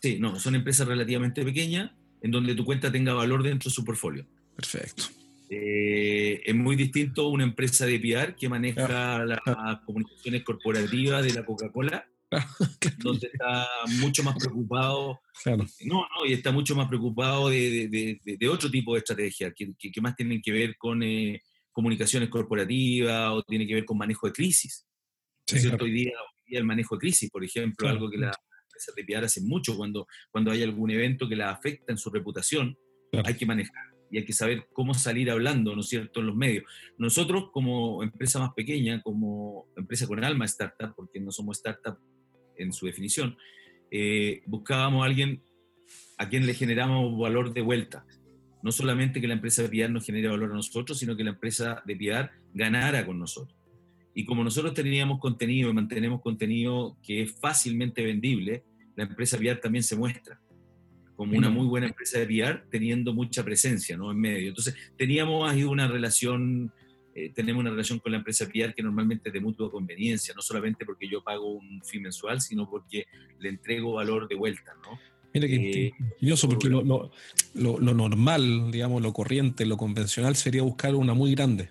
Sí, 0.00 0.18
no, 0.18 0.38
son 0.38 0.56
empresas 0.56 0.86
relativamente 0.86 1.44
pequeñas 1.44 1.92
en 2.22 2.30
donde 2.30 2.54
tu 2.54 2.64
cuenta 2.64 2.90
tenga 2.90 3.14
valor 3.14 3.42
dentro 3.42 3.68
de 3.68 3.74
su 3.74 3.84
portfolio. 3.84 4.26
Perfecto. 4.56 5.04
Eh, 5.48 6.42
es 6.44 6.54
muy 6.54 6.76
distinto 6.76 7.28
una 7.28 7.44
empresa 7.44 7.84
de 7.84 8.00
PR 8.00 8.34
que 8.34 8.48
maneja 8.48 9.24
las 9.24 9.40
comunicaciones 9.84 10.42
corporativas 10.42 11.22
de 11.24 11.34
la 11.34 11.44
Coca-Cola, 11.44 12.04
donde 12.98 13.28
está 13.32 13.68
mucho 14.00 14.22
más 14.22 14.36
preocupado. 14.36 15.20
Claro. 15.42 15.66
No, 15.84 16.00
no, 16.00 16.26
y 16.26 16.32
está 16.32 16.52
mucho 16.52 16.74
más 16.74 16.88
preocupado 16.88 17.50
de, 17.50 18.18
de, 18.24 18.48
otro 18.48 18.70
tipo 18.70 18.94
de 18.94 19.00
estrategias 19.00 19.52
que, 19.54 19.74
que, 19.78 20.00
más 20.00 20.16
tienen 20.16 20.40
que 20.40 20.52
ver 20.52 20.76
con 20.76 21.02
eh, 21.02 21.42
comunicaciones 21.70 22.28
corporativas 22.28 23.30
o 23.32 23.42
tiene 23.42 23.66
que 23.66 23.74
ver 23.74 23.84
con 23.84 23.98
manejo 23.98 24.26
de 24.26 24.32
crisis. 24.32 24.86
Sí? 25.46 25.68
Hoy 25.78 25.90
día 25.90 26.12
el 26.46 26.64
manejo 26.64 26.96
de 26.96 27.00
crisis, 27.00 27.30
por 27.30 27.44
ejemplo, 27.44 27.88
algo 27.88 28.10
que 28.10 28.18
las 28.18 28.36
empresas 28.64 28.94
de 28.94 29.04
PR 29.04 29.24
hacen 29.24 29.46
mucho 29.46 29.76
cuando, 29.76 30.06
cuando 30.30 30.50
hay 30.50 30.62
algún 30.62 30.90
evento 30.90 31.28
que 31.28 31.36
la 31.36 31.50
afecta 31.50 31.92
en 31.92 31.98
su 31.98 32.10
reputación, 32.10 32.76
hay 33.24 33.34
que 33.34 33.46
manejar 33.46 33.92
y 34.12 34.18
hay 34.18 34.24
que 34.26 34.34
saber 34.34 34.68
cómo 34.74 34.92
salir 34.92 35.30
hablando, 35.30 35.74
¿no 35.74 35.80
es 35.80 35.88
cierto?, 35.88 36.20
en 36.20 36.26
los 36.26 36.36
medios. 36.36 36.64
Nosotros 36.98 37.50
como 37.50 38.02
empresa 38.02 38.38
más 38.38 38.52
pequeña, 38.54 39.00
como 39.00 39.68
empresa 39.74 40.06
con 40.06 40.22
alma 40.22 40.44
startup, 40.44 40.94
porque 40.94 41.18
no 41.18 41.30
somos 41.30 41.56
startup 41.56 41.98
en 42.58 42.74
su 42.74 42.84
definición, 42.84 43.38
eh, 43.90 44.42
buscábamos 44.46 45.02
a 45.02 45.06
alguien 45.06 45.42
a 46.18 46.28
quien 46.28 46.46
le 46.46 46.52
generamos 46.52 47.18
valor 47.18 47.54
de 47.54 47.62
vuelta. 47.62 48.04
No 48.62 48.70
solamente 48.70 49.18
que 49.18 49.28
la 49.28 49.34
empresa 49.34 49.62
de 49.62 49.70
PR 49.70 49.90
nos 49.90 50.04
genere 50.04 50.28
valor 50.28 50.50
a 50.50 50.56
nosotros, 50.56 50.98
sino 50.98 51.16
que 51.16 51.24
la 51.24 51.30
empresa 51.30 51.82
de 51.86 51.96
PR 51.96 52.30
ganara 52.52 53.06
con 53.06 53.18
nosotros. 53.18 53.58
Y 54.14 54.24
como 54.24 54.44
nosotros 54.44 54.74
teníamos 54.74 55.18
contenido 55.18 55.70
y 55.70 55.72
mantenemos 55.72 56.20
contenido 56.20 56.96
que 57.02 57.22
es 57.22 57.32
fácilmente 57.32 58.02
vendible, 58.02 58.64
la 58.94 59.04
empresa 59.04 59.36
VR 59.38 59.58
también 59.60 59.82
se 59.82 59.96
muestra 59.96 60.38
como 61.16 61.38
una 61.38 61.50
muy 61.50 61.66
buena 61.66 61.86
empresa 61.86 62.18
de 62.18 62.24
VR 62.24 62.64
teniendo 62.70 63.12
mucha 63.14 63.44
presencia 63.44 63.96
¿no? 63.96 64.10
en 64.10 64.18
medio. 64.18 64.48
Entonces 64.48 64.74
teníamos 64.96 65.48
ahí 65.50 65.62
una 65.62 65.86
relación, 65.86 66.72
eh, 67.14 67.30
tenemos 67.34 67.60
una 67.60 67.70
relación 67.70 67.98
con 67.98 68.12
la 68.12 68.18
empresa 68.18 68.44
VR 68.44 68.74
que 68.74 68.82
normalmente 68.82 69.28
es 69.28 69.32
de 69.32 69.40
mutua 69.40 69.70
conveniencia, 69.70 70.34
no 70.34 70.42
solamente 70.42 70.84
porque 70.84 71.08
yo 71.08 71.22
pago 71.22 71.52
un 71.52 71.80
fee 71.84 72.00
mensual, 72.00 72.40
sino 72.40 72.68
porque 72.68 73.06
le 73.38 73.50
entrego 73.50 73.92
valor 73.92 74.26
de 74.26 74.34
vuelta. 74.34 74.72
¿no? 74.82 74.98
Mira 75.32 75.46
que 75.46 75.86
eh, 75.86 75.92
curioso, 76.18 76.48
porque 76.48 76.68
lo, 76.68 76.82
lo, 76.82 77.10
lo 77.54 77.94
normal, 77.94 78.70
digamos, 78.70 79.00
lo 79.00 79.12
corriente, 79.12 79.64
lo 79.64 79.76
convencional 79.76 80.34
sería 80.34 80.62
buscar 80.62 80.94
una 80.94 81.14
muy 81.14 81.34
grande. 81.34 81.70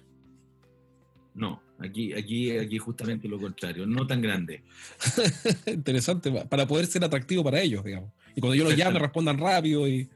No, 1.33 1.61
Aquí, 1.83 2.13
aquí, 2.13 2.57
aquí 2.57 2.77
justamente 2.77 3.27
lo 3.27 3.39
contrario, 3.39 3.87
no 3.87 4.05
tan 4.05 4.21
grande. 4.21 4.61
Interesante, 5.65 6.31
para 6.31 6.67
poder 6.67 6.85
ser 6.85 7.03
atractivo 7.03 7.43
para 7.43 7.59
ellos, 7.59 7.83
digamos. 7.83 8.11
Y 8.35 8.41
cuando 8.41 8.55
yo 8.55 8.63
los 8.63 8.75
llame, 8.75 8.99
respondan 8.99 9.37
rápido 9.37 9.87
y, 9.87 10.07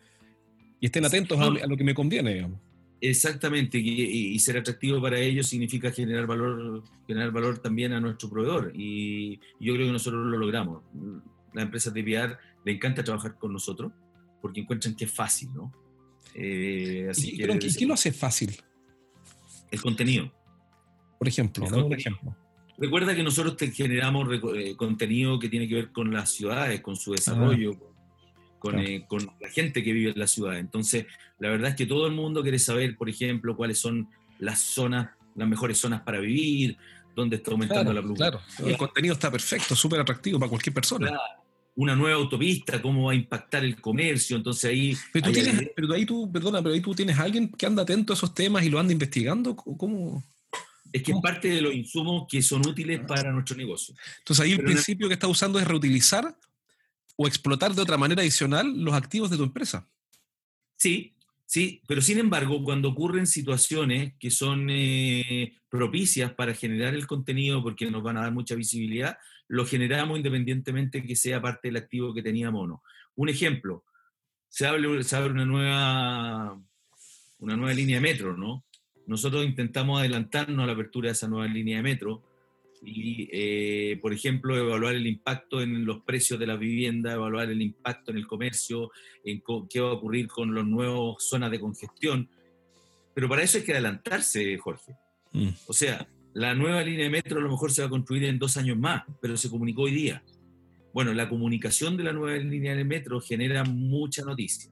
estén 0.80 1.04
atentos 1.06 1.40
a, 1.40 1.50
lo 1.50 1.76
que 1.76 1.84
me 1.84 1.96
conviene, 1.96 2.34
digamos. 2.36 2.60
Exactamente, 3.02 3.80
y, 3.80 4.38
ser 4.40 4.58
atractivo 4.58 5.02
para 5.02 5.20
ellos 5.20 5.48
significa 5.48 5.92
generar 5.92 6.28
valor, 6.28 6.84
generar 7.08 7.32
valor 7.32 7.58
también 7.58 7.94
a 7.94 8.00
nuestro 8.00 8.30
proveedor. 8.30 8.72
Y 8.76 9.40
yo 9.60 9.74
creo 9.74 9.88
que 9.88 9.94
nosotros 9.94 10.26
lo 10.26 10.38
logramos. 10.38 10.84
Las 11.54 11.66
empresas 11.66 11.94
de 11.94 12.04
PR 12.04 12.38
le 12.64 12.72
encanta 12.74 13.04
trabajar 13.04 13.38
con 13.38 13.52
nosotros 13.52 13.92
porque 14.42 14.62
encuentran 14.62 14.96
que 14.96 15.06
es 15.06 15.12
fácil, 15.12 15.50
¿no? 15.54 15.74
Eh, 16.36 17.08
así 17.10 17.30
¿Y, 17.34 17.38
que, 17.38 17.60
¿Qué 17.78 17.86
lo 17.86 17.94
hace 17.96 18.12
fácil? 18.12 18.56
El 19.72 19.82
contenido. 19.82 20.32
Por 21.18 21.28
ejemplo, 21.28 21.70
¿no? 21.70 21.94
ejemplo. 21.94 22.36
Recuerda 22.78 23.16
que 23.16 23.24
nosotros 23.24 23.56
te 23.56 23.72
generamos 23.72 24.28
eh, 24.56 24.76
contenido 24.76 25.40
que 25.40 25.48
tiene 25.48 25.68
que 25.68 25.76
ver 25.76 25.92
con 25.92 26.14
las 26.14 26.30
ciudades, 26.32 26.82
con 26.82 26.98
su 26.98 27.14
desarrollo, 27.14 27.72
eh, 28.74 29.06
con, 29.08 29.26
la 29.40 29.50
gente 29.50 29.82
que 29.84 29.94
vive 29.94 30.12
en 30.12 30.20
la 30.20 30.28
ciudad. 30.28 30.58
Entonces, 30.58 31.06
la 31.40 31.50
verdad 31.50 31.70
es 31.70 31.76
que 31.76 31.86
todo 31.86 32.08
el 32.08 32.14
mundo 32.14 32.42
quiere 32.42 32.60
saber, 32.60 32.98
por 32.98 33.10
ejemplo, 33.10 33.56
cuáles 33.56 33.78
son 33.78 34.10
las 34.40 34.60
zonas, 34.60 35.10
las 35.36 35.48
mejores 35.48 35.78
zonas 35.78 36.02
para 36.02 36.20
vivir, 36.20 36.78
dónde 37.16 37.38
está 37.38 37.52
aumentando 37.52 37.94
la 37.94 38.02
pluma. 38.02 38.18
Claro, 38.18 38.42
el 38.66 38.76
contenido 38.76 39.14
está 39.14 39.32
perfecto, 39.32 39.76
súper 39.76 40.02
atractivo 40.02 40.38
para 40.38 40.50
cualquier 40.50 40.74
persona. 40.74 41.18
Una 41.78 41.96
nueva 41.96 42.18
autopista, 42.18 42.82
cómo 42.82 43.06
va 43.06 43.14
a 43.14 43.16
impactar 43.16 43.64
el 43.64 43.80
comercio, 43.80 44.36
entonces 44.38 44.70
ahí... 44.70 44.98
Pero, 45.14 45.28
tú 45.28 45.32
tienes, 45.32 45.70
pero 45.76 45.94
ahí 45.94 46.06
tú, 46.06 46.30
perdona, 46.32 46.62
pero 46.62 46.74
ahí 46.74 46.82
tú 46.82 46.94
tienes 46.94 47.18
a 47.18 47.24
alguien 47.24 47.50
que 47.50 47.66
anda 47.66 47.84
atento 47.84 48.14
a 48.14 48.16
esos 48.16 48.34
temas 48.34 48.64
y 48.66 48.70
lo 48.70 48.80
anda 48.80 48.92
investigando, 48.92 49.56
¿cómo...? 49.56 50.24
Es 50.96 51.04
que 51.04 51.12
es 51.12 51.20
parte 51.22 51.50
de 51.50 51.62
los 51.62 51.74
insumos 51.74 52.26
que 52.26 52.42
son 52.42 52.66
útiles 52.66 53.02
para 53.06 53.30
nuestro 53.30 53.58
negocio. 53.58 53.94
Entonces 54.20 54.46
ahí 54.46 54.54
el 54.54 54.64
principio 54.64 55.10
que 55.10 55.16
está 55.16 55.28
usando 55.28 55.60
es 55.60 55.68
reutilizar 55.68 56.38
o 57.18 57.28
explotar 57.28 57.74
de 57.74 57.82
otra 57.82 57.98
manera 57.98 58.22
adicional 58.22 58.82
los 58.82 58.94
activos 58.94 59.30
de 59.30 59.36
tu 59.36 59.44
empresa. 59.44 59.90
Sí, 60.78 61.14
sí, 61.46 61.82
pero 61.86 62.02
sin 62.02 62.18
embargo, 62.18 62.64
cuando 62.64 62.88
ocurren 62.88 63.28
situaciones 63.28 64.14
que 64.18 64.32
son 64.32 64.70
eh, 64.70 65.58
propicias 65.68 66.32
para 66.32 66.54
generar 66.54 66.94
el 66.94 67.08
contenido 67.08 67.62
porque 67.62 67.92
nos 67.92 68.02
van 68.02 68.16
a 68.16 68.22
dar 68.22 68.32
mucha 68.32 68.56
visibilidad, 68.56 69.18
lo 69.50 69.66
generamos 69.66 70.16
independientemente 70.16 71.04
que 71.04 71.18
sea 71.18 71.42
parte 71.42 71.68
del 71.68 71.76
activo 71.76 72.14
que 72.14 72.24
teníamos 72.24 72.70
o 72.70 72.82
Un 73.16 73.28
ejemplo, 73.28 73.84
se 74.48 74.66
abre, 74.66 75.04
se 75.04 75.16
abre 75.18 75.34
una, 75.34 75.46
nueva, 75.46 76.58
una 77.40 77.58
nueva 77.58 77.74
línea 77.74 77.98
de 77.98 78.02
metro, 78.02 78.38
¿no? 78.38 78.64
Nosotros 79.08 79.46
intentamos 79.46 80.00
adelantarnos 80.00 80.64
a 80.64 80.68
la 80.68 80.74
apertura 80.74 81.10
de 81.10 81.14
esa 81.14 81.28
nueva 81.28 81.48
línea 81.48 81.78
de 81.78 81.84
metro 81.84 82.24
y, 82.84 83.30
eh, 83.32 83.98
por 84.02 84.14
ejemplo, 84.14 84.58
evaluar 84.58 84.96
el 84.96 85.08
impacto 85.08 85.62
en 85.62 85.86
los 85.86 86.02
precios 86.02 86.40
de 86.40 86.48
la 86.48 86.56
vivienda, 86.56 87.14
evaluar 87.14 87.50
el 87.50 87.62
impacto 87.62 88.12
en 88.12 88.18
el 88.18 88.28
comercio, 88.28 88.92
en 89.24 89.42
qué 89.70 89.80
va 89.80 89.90
a 89.90 89.94
ocurrir 89.94 90.28
con 90.28 90.54
las 90.54 90.66
nuevas 90.66 91.16
zonas 91.20 91.52
de 91.52 91.60
congestión. 91.60 92.30
Pero 93.14 93.30
para 93.30 93.44
eso 93.44 93.58
hay 93.58 93.64
que 93.64 93.74
adelantarse, 93.74 94.58
Jorge. 94.58 94.94
Mm. 95.32 95.50
O 95.68 95.74
sea, 95.74 96.08
la 96.34 96.54
nueva 96.54 96.84
línea 96.84 97.06
de 97.06 97.10
metro 97.10 97.40
a 97.40 97.42
lo 97.42 97.50
mejor 97.50 97.72
se 97.72 97.82
va 97.82 97.88
a 97.88 97.90
construir 97.90 98.26
en 98.26 98.38
dos 98.38 98.58
años 98.58 98.78
más, 98.78 99.04
pero 99.22 99.38
se 99.38 99.50
comunicó 99.50 99.84
hoy 99.84 99.94
día. 99.94 100.24
Bueno, 100.94 101.14
la 101.14 101.28
comunicación 101.28 101.98
de 101.98 102.04
la 102.04 102.14
nueva 102.14 102.38
línea 102.38 102.76
de 102.76 102.84
metro 102.84 103.20
genera 103.20 103.64
mucha 103.64 104.24
noticia. 104.24 104.72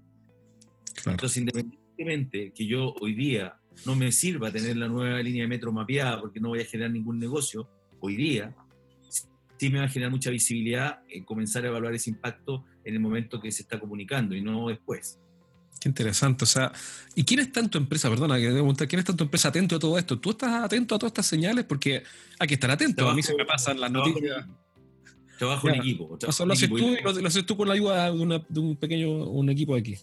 Entonces, 1.05 1.37
independientemente 1.37 2.51
que 2.53 2.65
yo 2.65 2.93
hoy 3.01 3.13
día 3.13 3.55
no 3.85 3.95
me 3.95 4.11
sirva 4.11 4.51
tener 4.51 4.77
la 4.77 4.87
nueva 4.87 5.21
línea 5.21 5.43
de 5.43 5.47
metro 5.47 5.71
mapeada 5.71 6.19
porque 6.19 6.39
no 6.39 6.49
voy 6.49 6.61
a 6.61 6.65
generar 6.65 6.91
ningún 6.91 7.19
negocio, 7.19 7.67
hoy 7.99 8.15
día 8.15 8.55
sí 9.57 9.69
me 9.69 9.79
va 9.79 9.85
a 9.85 9.89
generar 9.89 10.11
mucha 10.11 10.29
visibilidad 10.29 10.99
en 11.09 11.23
comenzar 11.23 11.63
a 11.63 11.67
evaluar 11.67 11.93
ese 11.93 12.09
impacto 12.09 12.65
en 12.83 12.95
el 12.95 12.99
momento 12.99 13.39
que 13.39 13.51
se 13.51 13.61
está 13.61 13.79
comunicando 13.79 14.35
y 14.35 14.41
no 14.41 14.67
después. 14.67 15.19
Qué 15.79 15.89
interesante. 15.89 16.43
O 16.43 16.47
sea, 16.47 16.71
¿y 17.15 17.23
quién 17.23 17.39
está 17.39 17.59
en 17.59 17.69
tu 17.69 17.77
empresa? 17.77 18.09
Perdona, 18.09 18.37
que 18.39 18.49
preguntar, 18.49 18.87
¿quién 18.87 18.99
está 18.99 19.11
en 19.11 19.17
tu 19.17 19.23
empresa 19.23 19.49
atento 19.49 19.75
a 19.75 19.79
todo 19.79 19.97
esto? 19.97 20.19
¿Tú 20.19 20.31
estás 20.31 20.63
atento 20.63 20.95
a 20.95 20.99
todas 20.99 21.11
estas 21.11 21.25
señales? 21.25 21.65
Porque 21.65 22.03
hay 22.39 22.47
que 22.47 22.53
estar 22.53 22.71
atento. 22.71 23.09
a 23.09 23.15
mí 23.15 23.23
se 23.23 23.35
me 23.35 23.45
pasan 23.45 23.79
las 23.79 23.91
noticias. 23.91 24.45
Trabajo 25.37 25.69
en 25.69 25.75
equipo. 25.75 26.17
Trabajo 26.17 26.45
lo, 26.45 26.53
haces 26.53 26.69
tú 26.69 26.77
y 26.77 27.01
lo, 27.01 27.27
haces 27.27 27.45
tú 27.45 27.57
con 27.57 27.67
la 27.67 27.73
ayuda 27.73 28.11
de, 28.11 28.59
un 28.59 28.75
pequeño 28.77 29.09
un 29.11 29.49
equipo 29.49 29.73
de 29.75 29.81
aquí. 29.81 29.97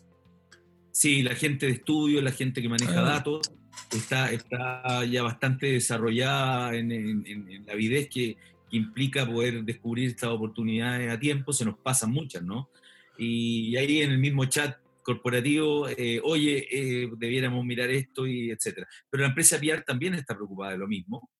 Sí, 1.01 1.23
la 1.23 1.35
gente 1.35 1.65
de 1.65 1.73
estudio, 1.73 2.21
la 2.21 2.31
gente 2.31 2.61
que 2.61 2.69
maneja 2.69 3.01
ah. 3.01 3.13
datos, 3.13 3.51
está, 3.91 4.31
está 4.33 5.03
ya 5.07 5.23
bastante 5.23 5.69
desarrollada 5.69 6.77
en, 6.77 7.65
la 7.65 7.73
avidez 7.73 8.11
que, 8.11 8.37
que, 8.69 8.77
implica 8.77 9.25
poder 9.25 9.65
descubrir 9.65 10.11
estas 10.11 10.29
oportunidades 10.29 11.11
a 11.11 11.19
tiempo. 11.19 11.55
Se 11.55 11.65
nos 11.65 11.79
pasan 11.79 12.11
muchas, 12.11 12.43
¿no? 12.43 12.69
Y 13.17 13.75
ahí 13.77 14.03
en 14.03 14.11
el 14.11 14.19
mismo 14.19 14.45
chat 14.45 14.77
corporativo, 15.03 15.89
eh, 15.89 16.21
oye, 16.23 16.67
eh, 16.71 17.09
debiéramos 17.17 17.65
mirar 17.65 17.89
esto 17.89 18.27
y 18.27 18.51
etcétera. 18.51 18.87
Pero 19.09 19.23
la 19.23 19.31
empresa 19.31 19.59
PR 19.59 19.83
también 19.83 20.13
está 20.13 20.35
preocupada 20.35 20.73
de 20.73 20.79
lo 20.79 20.87
mismo, 20.87 21.31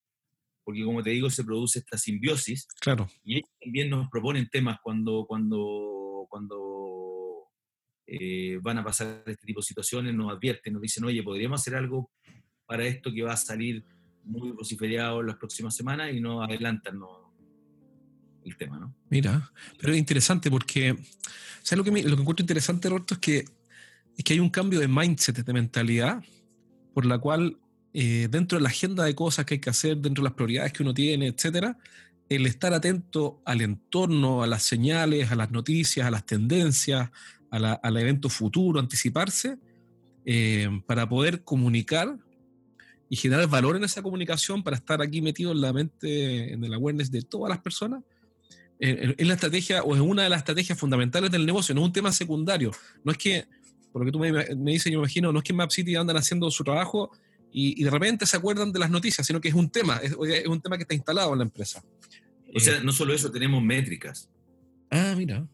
porque 0.65 0.83
como 0.83 1.03
te 1.03 1.11
digo, 1.11 1.29
se 1.29 1.45
produce 1.45 1.81
esta 1.81 1.99
simbiosis. 1.99 2.67
Claro. 2.81 3.11
Y 3.23 3.37
ellos 3.37 3.51
también 3.63 3.91
nos 3.91 4.09
proponen 4.09 4.49
temas 4.49 4.79
cuando, 4.83 5.27
cuando, 5.29 6.27
cuando 6.31 6.70
eh, 8.13 8.59
van 8.61 8.79
a 8.79 8.85
pasar 8.85 9.23
este 9.25 9.47
tipo 9.47 9.61
de 9.61 9.67
situaciones, 9.67 10.15
nos 10.15 10.33
advierten, 10.33 10.73
nos 10.73 10.83
dicen, 10.83 11.05
oye, 11.05 11.23
podríamos 11.23 11.61
hacer 11.61 11.77
algo 11.77 12.11
para 12.67 12.85
esto 12.85 13.13
que 13.13 13.23
va 13.23 13.35
a 13.35 13.37
salir 13.37 13.85
muy 14.25 14.51
vociferado 14.51 15.21
en 15.21 15.29
las 15.29 15.37
próximas 15.37 15.77
semanas 15.77 16.13
y 16.13 16.21
no 16.21 16.43
adelantan 16.43 17.01
el 18.45 18.57
tema, 18.57 18.81
¿no? 18.81 18.95
Mira, 19.11 19.53
pero 19.79 19.93
es 19.93 19.99
interesante 19.99 20.51
porque, 20.51 20.97
¿sabes 21.63 21.79
lo 21.79 21.85
que, 21.85 21.93
me, 21.93 22.03
lo 22.03 22.17
que 22.17 22.23
encuentro 22.23 22.43
interesante, 22.43 22.89
Roberto? 22.89 23.15
Es 23.15 23.21
que 23.21 23.45
es 24.17 24.25
que 24.25 24.33
hay 24.33 24.41
un 24.41 24.51
cambio 24.51 24.81
de 24.81 24.89
mindset, 24.89 25.45
de 25.45 25.53
mentalidad, 25.53 26.23
por 26.93 27.07
la 27.07 27.19
cual 27.19 27.57
eh, 27.95 28.29
dentro 28.29 28.59
de 28.59 28.63
la 28.63 28.69
agenda 28.69 29.05
de 29.05 29.15
cosas 29.15 29.47
que 29.47 29.55
hay 29.55 29.61
que 29.61 29.71
hacer, 29.71 29.99
dentro 29.99 30.23
de 30.23 30.31
las 30.31 30.35
prioridades 30.35 30.73
que 30.73 30.83
uno 30.83 30.93
tiene, 30.93 31.29
etcétera, 31.29 31.79
el 32.29 32.47
estar 32.47 32.75
atento 32.75 33.41
al 33.45 33.61
entorno, 33.61 34.43
a 34.43 34.47
las 34.47 34.63
señales, 34.63 35.31
a 35.31 35.37
las 35.37 35.51
noticias, 35.51 36.07
a 36.07 36.11
las 36.11 36.27
tendencias, 36.27 37.11
al 37.51 37.97
evento 37.97 38.29
futuro, 38.29 38.79
anticiparse, 38.79 39.59
eh, 40.25 40.69
para 40.87 41.09
poder 41.09 41.43
comunicar 41.43 42.17
y 43.09 43.17
generar 43.17 43.49
valor 43.49 43.77
en 43.77 43.85
esa 43.85 44.03
comunicación, 44.03 44.63
para 44.63 44.77
estar 44.77 45.03
aquí 45.03 45.21
metido 45.21 45.51
en 45.53 45.61
la 45.61 45.73
mente, 45.73 46.53
en 46.53 46.63
el 46.63 46.75
awareness 46.75 47.11
de 47.11 47.23
todas 47.23 47.51
las 47.51 47.59
personas, 47.61 48.05
eh, 48.79 49.15
es 49.19 49.27
la 49.27 49.35
estrategia 49.35 49.83
o 49.83 49.95
es 49.95 50.01
una 50.01 50.23
de 50.23 50.29
las 50.29 50.39
estrategias 50.39 50.79
fundamentales 50.79 51.31
del 51.31 51.45
negocio, 51.45 51.75
no 51.75 51.81
es 51.81 51.87
un 51.89 51.93
tema 51.93 52.13
secundario. 52.13 52.71
No 53.05 53.13
es 53.13 53.19
que 53.19 53.47
por 53.93 54.03
lo 54.03 54.07
que 54.07 54.13
tú 54.13 54.19
me, 54.19 54.73
dices, 54.73 54.93
yo 54.93 54.99
me 54.99 55.05
imagino, 55.05 55.33
no 55.33 55.39
es 55.39 55.45
que 55.45 55.53
en 55.53 55.57
Map 55.57 55.71
City 55.71 55.97
andan 55.97 56.17
haciendo 56.17 56.51
su 56.51 56.63
trabajo 56.63 57.11
y, 57.53 57.83
de 57.83 57.91
repente 57.91 58.27
se 58.27 58.37
acuerdan 58.37 58.73
de 58.73 58.79
las 58.79 58.91
noticias, 58.91 59.27
sino 59.27 59.41
que 59.41 59.49
es 59.49 59.55
un 59.55 59.71
tema, 59.71 59.97
es, 59.97 60.15
un 60.15 60.61
tema 60.61 60.77
que 60.77 60.83
está 60.83 60.95
instalado 60.95 61.33
en 61.33 61.39
la 61.39 61.45
empresa. 61.45 61.83
O 62.55 62.61
sea, 62.61 62.81
no 62.81 62.93
solo 62.93 63.13
eso, 63.13 63.31
tenemos 63.31 63.63
métricas. 63.63 64.29
Ah, 64.91 65.15
mira. 65.17 65.47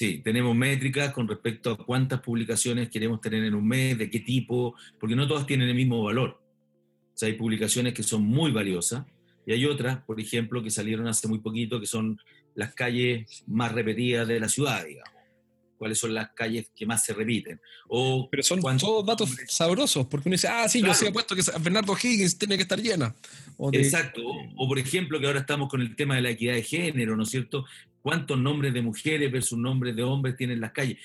Sí, 0.00 0.22
tenemos 0.24 0.56
métricas 0.56 1.12
con 1.12 1.28
respecto 1.28 1.72
a 1.72 1.76
cuántas 1.76 2.20
publicaciones 2.20 2.88
queremos 2.88 3.20
tener 3.20 3.44
en 3.44 3.54
un 3.54 3.68
mes, 3.68 3.98
de 3.98 4.08
qué 4.08 4.20
tipo, 4.20 4.74
porque 4.98 5.14
no 5.14 5.28
todas 5.28 5.46
tienen 5.46 5.68
el 5.68 5.74
mismo 5.74 6.02
valor. 6.02 6.40
O 6.40 7.12
sea, 7.12 7.28
hay 7.28 7.34
publicaciones 7.34 7.92
que 7.92 8.02
son 8.02 8.22
muy 8.22 8.50
valiosas 8.50 9.04
y 9.44 9.52
hay 9.52 9.66
otras, 9.66 9.98
por 10.04 10.18
ejemplo, 10.18 10.62
que 10.62 10.70
salieron 10.70 11.06
hace 11.06 11.28
muy 11.28 11.40
poquito, 11.40 11.78
que 11.78 11.86
son 11.86 12.18
las 12.54 12.72
calles 12.72 13.44
más 13.46 13.72
repetidas 13.72 14.26
de 14.26 14.40
la 14.40 14.48
ciudad, 14.48 14.86
digamos 14.86 15.20
cuáles 15.80 15.98
son 15.98 16.12
las 16.12 16.28
calles 16.32 16.70
que 16.76 16.84
más 16.84 17.02
se 17.02 17.14
repiten. 17.14 17.58
O 17.88 18.28
Pero 18.30 18.42
son 18.42 18.60
todos 18.60 19.06
datos 19.06 19.34
sabrosos, 19.48 20.06
porque 20.08 20.28
uno 20.28 20.34
dice, 20.34 20.46
ah, 20.46 20.68
sí, 20.68 20.82
yo 20.82 20.92
sí 20.92 21.06
he 21.06 21.10
puesto 21.10 21.34
que 21.34 21.40
Bernardo 21.58 21.96
Higgins 21.96 22.36
tiene 22.36 22.56
que 22.56 22.64
estar 22.64 22.78
llena. 22.78 23.14
Exacto. 23.72 24.20
O, 24.56 24.68
por 24.68 24.78
ejemplo, 24.78 25.18
que 25.18 25.26
ahora 25.26 25.40
estamos 25.40 25.70
con 25.70 25.80
el 25.80 25.96
tema 25.96 26.16
de 26.16 26.20
la 26.20 26.30
equidad 26.30 26.52
de 26.52 26.62
género, 26.62 27.16
¿no 27.16 27.22
es 27.22 27.30
cierto? 27.30 27.64
¿Cuántos 28.02 28.38
nombres 28.38 28.72
de 28.72 28.82
mujeres 28.82 29.30
versus 29.30 29.58
nombres 29.58 29.94
de 29.94 30.02
hombres 30.02 30.36
tienen 30.36 30.60
las 30.60 30.72
calles? 30.72 30.98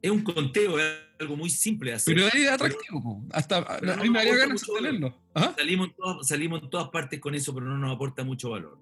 Es 0.00 0.10
un 0.10 0.22
conteo, 0.22 0.78
es 0.78 0.84
algo 1.18 1.36
muy 1.36 1.50
simple 1.50 1.90
de 1.90 1.96
hacer. 1.96 2.14
Pero 2.14 2.28
es 2.28 2.50
atractivo, 2.50 3.24
hasta 3.32 3.58
a 3.58 3.96
mí 3.96 4.10
me 4.10 4.20
haría 4.20 4.36
ganas 4.36 4.60
de 4.60 4.74
tenerlo. 4.74 5.18
Salimos, 5.56 5.90
salimos 6.22 6.62
en 6.62 6.70
todas 6.70 6.88
partes 6.88 7.18
con 7.20 7.34
eso, 7.34 7.54
pero 7.54 7.66
no 7.66 7.78
nos 7.78 7.94
aporta 7.94 8.22
mucho 8.22 8.50
valor. 8.50 8.78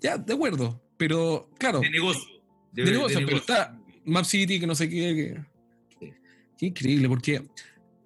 Ya, 0.00 0.16
de 0.16 0.32
acuerdo, 0.32 0.80
pero 0.96 1.50
claro. 1.58 1.80
De 1.80 1.90
negocio. 1.90 2.40
De, 2.72 2.84
negocio, 2.84 3.20
pero 3.26 3.38
está, 3.38 3.76
Map 4.04 4.24
City, 4.24 4.60
que 4.60 4.66
no 4.66 4.74
sé 4.74 4.88
qué. 4.88 5.40
Qué 6.56 6.66
increíble, 6.66 7.08
porque, 7.08 7.42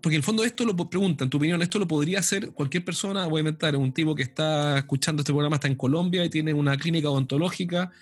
porque 0.00 0.14
en 0.14 0.20
el 0.20 0.22
fondo 0.22 0.42
esto 0.44 0.64
lo 0.64 0.74
preguntan, 0.88 1.26
en 1.26 1.30
tu 1.30 1.36
opinión, 1.36 1.60
esto 1.60 1.78
lo 1.78 1.86
podría 1.86 2.20
hacer 2.20 2.50
cualquier 2.52 2.84
persona, 2.84 3.26
voy 3.26 3.38
a 3.38 3.40
inventar, 3.40 3.76
un 3.76 3.92
tipo 3.92 4.14
que 4.14 4.22
está 4.22 4.78
escuchando 4.78 5.20
este 5.20 5.32
programa, 5.32 5.56
está 5.56 5.68
en 5.68 5.74
Colombia 5.74 6.24
y 6.24 6.30
tiene 6.30 6.54
una 6.54 6.76
clínica 6.76 7.10
odontológica 7.10 7.92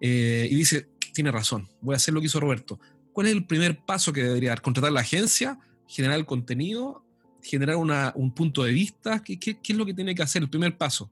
eh, 0.00 0.48
y 0.50 0.54
dice, 0.54 0.88
tiene 1.12 1.30
razón, 1.30 1.68
voy 1.80 1.94
a 1.94 1.96
hacer 1.96 2.14
lo 2.14 2.20
que 2.20 2.26
hizo 2.26 2.40
Roberto. 2.40 2.80
¿Cuál 3.12 3.26
es 3.26 3.32
el 3.32 3.44
primer 3.44 3.78
paso 3.78 4.12
que 4.12 4.22
debería 4.22 4.50
dar? 4.50 4.62
¿Contratar 4.62 4.92
la 4.92 5.00
agencia? 5.00 5.58
¿Generar 5.86 6.18
el 6.18 6.26
contenido? 6.26 7.04
¿Generar 7.42 7.76
una, 7.76 8.12
un 8.14 8.34
punto 8.34 8.64
de 8.64 8.72
vista? 8.72 9.22
¿Qué, 9.22 9.38
¿Qué, 9.38 9.58
qué, 9.60 9.72
es 9.72 9.78
lo 9.78 9.84
que 9.84 9.94
tiene 9.94 10.14
que 10.14 10.22
hacer? 10.22 10.42
El 10.42 10.50
primer 10.50 10.76
paso. 10.76 11.10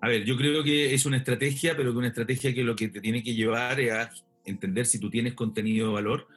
A 0.00 0.08
ver, 0.08 0.24
yo 0.24 0.36
creo 0.36 0.62
que 0.62 0.94
es 0.94 1.06
una 1.06 1.16
estrategia, 1.16 1.76
pero 1.76 1.92
que 1.92 1.98
una 1.98 2.08
estrategia 2.08 2.54
que 2.54 2.62
lo 2.62 2.76
que 2.76 2.88
te 2.88 3.00
tiene 3.00 3.22
que 3.22 3.34
llevar 3.34 3.80
es 3.80 3.92
a 3.92 4.10
entender 4.44 4.86
si 4.86 4.98
tú 4.98 5.10
tienes 5.10 5.34
contenido 5.34 5.88
de 5.88 5.94
valor 5.94 6.28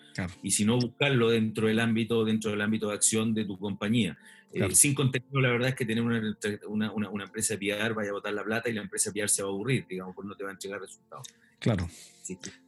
y 0.43 0.51
si 0.51 0.65
no 0.65 0.77
buscarlo 0.77 1.29
dentro 1.29 1.67
del 1.67 1.79
ámbito 1.79 2.25
dentro 2.25 2.51
del 2.51 2.61
ámbito 2.61 2.89
de 2.89 2.95
acción 2.95 3.33
de 3.33 3.45
tu 3.45 3.57
compañía. 3.57 4.17
Eh, 4.53 4.75
sin 4.75 4.93
contenido, 4.93 5.39
la 5.39 5.49
verdad 5.49 5.69
es 5.69 5.75
que 5.75 5.85
tener 5.85 6.03
una, 6.03 6.21
una, 6.67 7.09
una, 7.09 7.23
empresa 7.23 7.55
de 7.55 7.59
PR 7.59 7.93
vaya 7.93 8.09
a 8.09 8.13
botar 8.13 8.33
la 8.33 8.43
plata 8.43 8.69
y 8.69 8.73
la 8.73 8.81
empresa 8.81 9.11
PR 9.13 9.29
se 9.29 9.43
va 9.43 9.47
a 9.47 9.51
aburrir, 9.51 9.85
digamos, 9.87 10.13
porque 10.13 10.27
no 10.27 10.35
te 10.35 10.43
va 10.43 10.49
a 10.49 10.53
entregar 10.53 10.81
resultados. 10.81 11.25
Claro. 11.61 11.87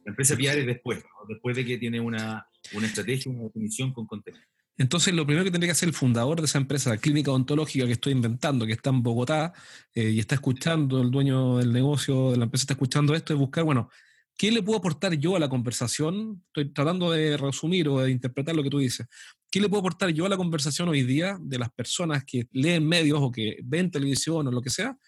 La 0.04 0.10
empresa 0.10 0.36
PR 0.36 0.60
es 0.60 0.66
después, 0.66 1.02
después 1.28 1.56
de 1.56 1.64
que 1.64 1.78
tiene 1.78 2.00
una, 2.00 2.46
una 2.72 2.86
estrategia, 2.86 3.30
una 3.30 3.42
definición 3.42 3.92
con 3.92 4.06
contenido. 4.06 4.42
Entonces, 4.76 5.14
lo 5.14 5.26
primero 5.26 5.44
que 5.44 5.50
tendría 5.50 5.68
que 5.68 5.72
hacer 5.72 5.88
el 5.88 5.94
fundador 5.94 6.40
de 6.40 6.46
esa 6.46 6.58
empresa, 6.58 6.90
la 6.90 6.96
clínica 6.96 7.30
odontológica 7.30 7.86
que 7.86 7.92
estoy 7.92 8.12
inventando, 8.12 8.66
que 8.66 8.72
está 8.72 8.90
en 8.90 9.02
Bogotá 9.02 9.52
eh, 9.94 10.10
y 10.10 10.20
está 10.20 10.36
escuchando, 10.36 11.00
el 11.00 11.10
dueño 11.10 11.58
del 11.58 11.72
negocio 11.72 12.30
de 12.30 12.38
la 12.38 12.44
empresa 12.44 12.62
está 12.62 12.74
escuchando 12.74 13.14
esto, 13.14 13.32
es 13.32 13.38
buscar, 13.38 13.64
bueno, 13.64 13.90
¿Qué 14.36 14.50
le 14.50 14.62
puedo 14.62 14.78
aportar 14.78 15.14
yo 15.14 15.36
a 15.36 15.38
la 15.38 15.48
conversación? 15.48 16.42
Estoy 16.48 16.72
tratando 16.72 17.12
de 17.12 17.36
resumir 17.36 17.88
o 17.88 18.00
de 18.00 18.10
interpretar 18.10 18.56
lo 18.56 18.64
que 18.64 18.70
tú 18.70 18.78
dices. 18.78 19.06
¿Qué 19.48 19.60
le 19.60 19.68
puedo 19.68 19.80
aportar 19.80 20.10
yo 20.10 20.26
a 20.26 20.28
la 20.28 20.36
conversación 20.36 20.88
hoy 20.88 21.04
día 21.04 21.38
de 21.40 21.58
las 21.58 21.70
personas 21.70 22.24
que 22.24 22.48
leen 22.50 22.86
medios 22.86 23.20
o 23.22 23.30
que 23.30 23.58
ven 23.62 23.92
televisión 23.92 24.48
o 24.48 24.50
lo 24.50 24.60
que 24.60 24.70
sea, 24.70 24.98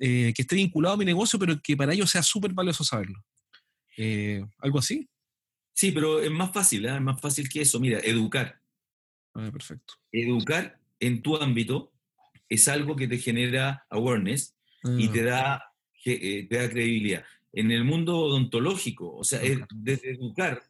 eh, 0.00 0.32
que 0.34 0.42
esté 0.42 0.56
vinculado 0.56 0.94
a 0.94 0.98
mi 0.98 1.04
negocio, 1.04 1.38
pero 1.38 1.60
que 1.62 1.76
para 1.76 1.92
ellos 1.92 2.10
sea 2.10 2.22
súper 2.22 2.52
valioso 2.52 2.82
saberlo? 2.82 3.24
Eh, 3.96 4.44
¿Algo 4.58 4.78
así? 4.78 5.08
Sí, 5.72 5.92
pero 5.92 6.20
es 6.20 6.30
más 6.30 6.52
fácil, 6.52 6.86
¿eh? 6.86 6.94
es 6.94 7.00
más 7.00 7.20
fácil 7.20 7.48
que 7.48 7.60
eso. 7.60 7.78
Mira, 7.78 8.00
educar. 8.00 8.60
Ah, 9.34 9.50
perfecto. 9.52 9.94
Educar 10.10 10.80
en 10.98 11.22
tu 11.22 11.36
ámbito 11.36 11.92
es 12.48 12.66
algo 12.66 12.96
que 12.96 13.06
te 13.06 13.18
genera 13.18 13.86
awareness 13.90 14.56
y 14.98 15.08
ah. 15.08 15.12
te 15.12 15.22
da, 15.22 15.64
te 16.02 16.48
da 16.50 16.68
credibilidad 16.68 17.24
en 17.52 17.70
el 17.70 17.84
mundo 17.84 18.18
odontológico, 18.18 19.14
o 19.16 19.24
sea, 19.24 19.42
es 19.42 19.58
de 19.74 20.00
educar. 20.04 20.62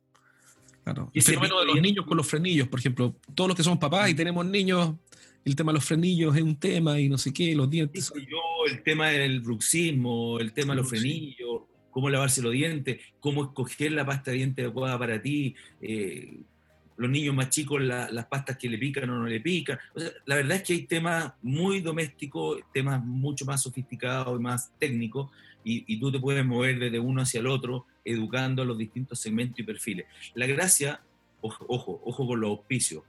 Claro. 0.84 1.10
El 1.12 1.22
fenómeno 1.22 1.60
de 1.60 1.66
los 1.66 1.80
niños 1.80 2.06
con 2.06 2.16
los 2.16 2.26
frenillos, 2.26 2.68
por 2.68 2.80
ejemplo, 2.80 3.14
todos 3.34 3.48
los 3.48 3.56
que 3.56 3.62
somos 3.62 3.78
papás 3.78 4.10
y 4.10 4.14
tenemos 4.14 4.44
niños, 4.46 4.94
el 5.44 5.56
tema 5.56 5.72
de 5.72 5.78
los 5.78 5.84
frenillos 5.84 6.36
es 6.36 6.42
un 6.42 6.56
tema 6.56 6.98
y 6.98 7.08
no 7.08 7.18
sé 7.18 7.32
qué, 7.32 7.54
los 7.54 7.68
dientes. 7.68 8.12
Yo, 8.14 8.38
el 8.68 8.82
tema 8.82 9.08
del 9.08 9.40
bruxismo, 9.40 10.38
el 10.38 10.52
tema 10.52 10.74
de 10.74 10.80
los 10.80 10.88
frenillos, 10.88 11.62
cómo 11.90 12.08
lavarse 12.08 12.42
los 12.42 12.52
dientes, 12.52 13.00
cómo 13.20 13.44
escoger 13.44 13.92
la 13.92 14.06
pasta 14.06 14.30
de 14.30 14.38
dientes 14.38 14.64
adecuada 14.64 14.98
para 14.98 15.20
ti, 15.20 15.54
eh, 15.80 16.38
los 17.00 17.10
niños 17.10 17.34
más 17.34 17.48
chicos 17.48 17.80
las 17.80 18.26
pastas 18.26 18.58
que 18.58 18.68
le 18.68 18.76
pican 18.76 19.08
o 19.08 19.20
no 19.20 19.26
le 19.26 19.40
pican. 19.40 19.78
la 20.26 20.34
verdad 20.34 20.58
es 20.58 20.62
que 20.62 20.74
hay 20.74 20.82
temas 20.82 21.32
muy 21.40 21.80
domésticos, 21.80 22.60
temas 22.74 23.02
mucho 23.02 23.46
más 23.46 23.62
sofisticados 23.62 24.38
y 24.38 24.42
más 24.42 24.70
técnicos 24.78 25.30
y, 25.64 25.98
tú 25.98 26.12
te 26.12 26.18
puedes 26.18 26.44
mover 26.44 26.78
desde 26.78 26.98
uno 26.98 27.22
hacia 27.22 27.40
el 27.40 27.46
otro, 27.46 27.86
educando 28.04 28.60
a 28.60 28.64
los 28.66 28.76
distintos 28.76 29.18
segmentos 29.18 29.58
y 29.60 29.62
perfiles. 29.62 30.06
La 30.34 30.46
gracia, 30.46 31.00
ojo, 31.40 31.66
ojo, 32.04 32.26
con 32.26 32.38
los 32.38 32.50
auspicios. 32.50 33.02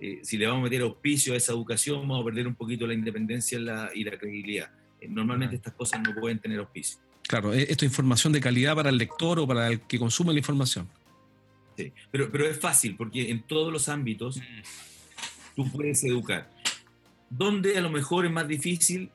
Eh, 0.00 0.20
si 0.24 0.36
le 0.36 0.46
vamos 0.46 0.60
a 0.60 0.64
meter 0.64 0.82
auspicio 0.82 1.34
a 1.34 1.36
esa 1.36 1.52
educación, 1.52 2.00
vamos 2.00 2.22
a 2.22 2.24
perder 2.24 2.48
un 2.48 2.56
poquito 2.56 2.88
la 2.88 2.94
independencia 2.94 3.58
y 3.94 4.02
la 4.02 4.18
credibilidad. 4.18 4.70
Eh, 5.00 5.06
normalmente 5.08 5.54
estas 5.54 5.74
cosas 5.74 6.00
no 6.02 6.12
pueden 6.14 6.40
tener 6.40 6.58
auspicio. 6.58 6.98
Claro, 7.28 7.52
e-, 7.52 7.62
esto 7.62 7.84
es 7.84 7.90
información 7.90 8.32
de 8.32 8.40
calidad 8.40 8.74
para 8.74 8.90
el 8.90 8.98
lector 8.98 9.38
o 9.38 9.46
para 9.46 9.68
el 9.68 9.80
que 9.80 9.98
consume 9.98 10.32
la 10.32 10.40
información. 10.40 10.88
Sí, 11.76 11.92
pero, 12.10 12.30
pero 12.30 12.46
es 12.46 12.58
fácil 12.58 12.96
porque 12.96 13.30
en 13.30 13.42
todos 13.42 13.72
los 13.72 13.88
ámbitos 13.88 14.36
mm. 14.38 15.54
tú 15.56 15.70
puedes 15.70 16.02
educar. 16.04 16.50
Donde 17.30 17.78
a 17.78 17.80
lo 17.80 17.90
mejor 17.90 18.26
es 18.26 18.32
más 18.32 18.46
difícil, 18.46 19.10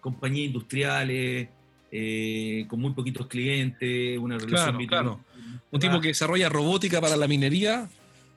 compañías 0.00 0.46
industriales, 0.48 1.48
eh, 1.92 2.66
con 2.68 2.80
muy 2.80 2.92
poquitos 2.92 3.26
clientes, 3.26 4.18
una 4.18 4.38
relación 4.38 4.86
claro, 4.86 5.20
Un 5.70 5.80
tipo 5.80 6.00
que 6.00 6.08
desarrolla 6.08 6.48
robótica 6.48 7.00
para 7.00 7.16
la 7.16 7.28
minería, 7.28 7.88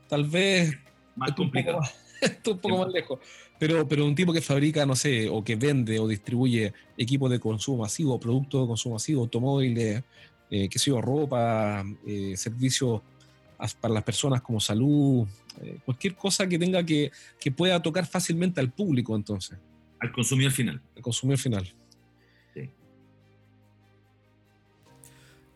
tal 0.07 0.25
vez 0.25 0.77
más 1.15 1.31
complicado. 1.33 1.81
Esto 2.21 2.53
un 2.53 2.59
poco 2.59 2.77
más 2.85 2.91
lejos. 2.91 3.19
Pero, 3.59 3.87
pero 3.87 4.05
un 4.05 4.15
tipo 4.15 4.33
que 4.33 4.41
fabrica, 4.41 4.85
no 4.85 4.95
sé, 4.95 5.29
o 5.29 5.43
que 5.43 5.55
vende 5.55 5.99
o 5.99 6.07
distribuye 6.07 6.73
equipos 6.97 7.29
de 7.29 7.39
consumo 7.39 7.83
masivo, 7.83 8.19
productos 8.19 8.61
de 8.61 8.67
consumo 8.67 8.95
masivo, 8.95 9.21
automóviles, 9.21 10.03
eh, 10.49 10.67
qué 10.69 10.79
sé 10.79 10.91
yo, 10.91 11.01
ropa, 11.01 11.83
eh, 12.05 12.33
servicios 12.35 13.01
para 13.79 13.93
las 13.93 14.03
personas 14.03 14.41
como 14.41 14.59
salud, 14.59 15.25
eh, 15.61 15.79
cualquier 15.85 16.15
cosa 16.15 16.47
que 16.47 16.59
tenga 16.59 16.85
que, 16.85 17.11
que 17.39 17.51
pueda 17.51 17.81
tocar 17.81 18.05
fácilmente 18.05 18.59
al 18.59 18.71
público 18.71 19.15
entonces. 19.15 19.57
Al 19.99 20.11
consumidor 20.11 20.51
final. 20.51 20.81
Al 20.97 21.01
consumidor 21.01 21.39
final. 21.39 21.73
Sí. 22.53 22.69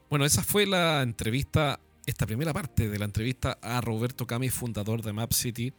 Bueno, 0.10 0.24
esa 0.24 0.42
fue 0.42 0.66
la 0.66 1.02
entrevista, 1.02 1.80
esta 2.06 2.26
primera 2.26 2.54
parte 2.54 2.88
de 2.88 2.98
la 2.98 3.06
entrevista 3.06 3.58
a 3.62 3.82
Roberto 3.82 4.26
Cami, 4.26 4.50
fundador 4.50 5.02
de 5.02 5.12
Map 5.12 5.34
City, 5.34 5.74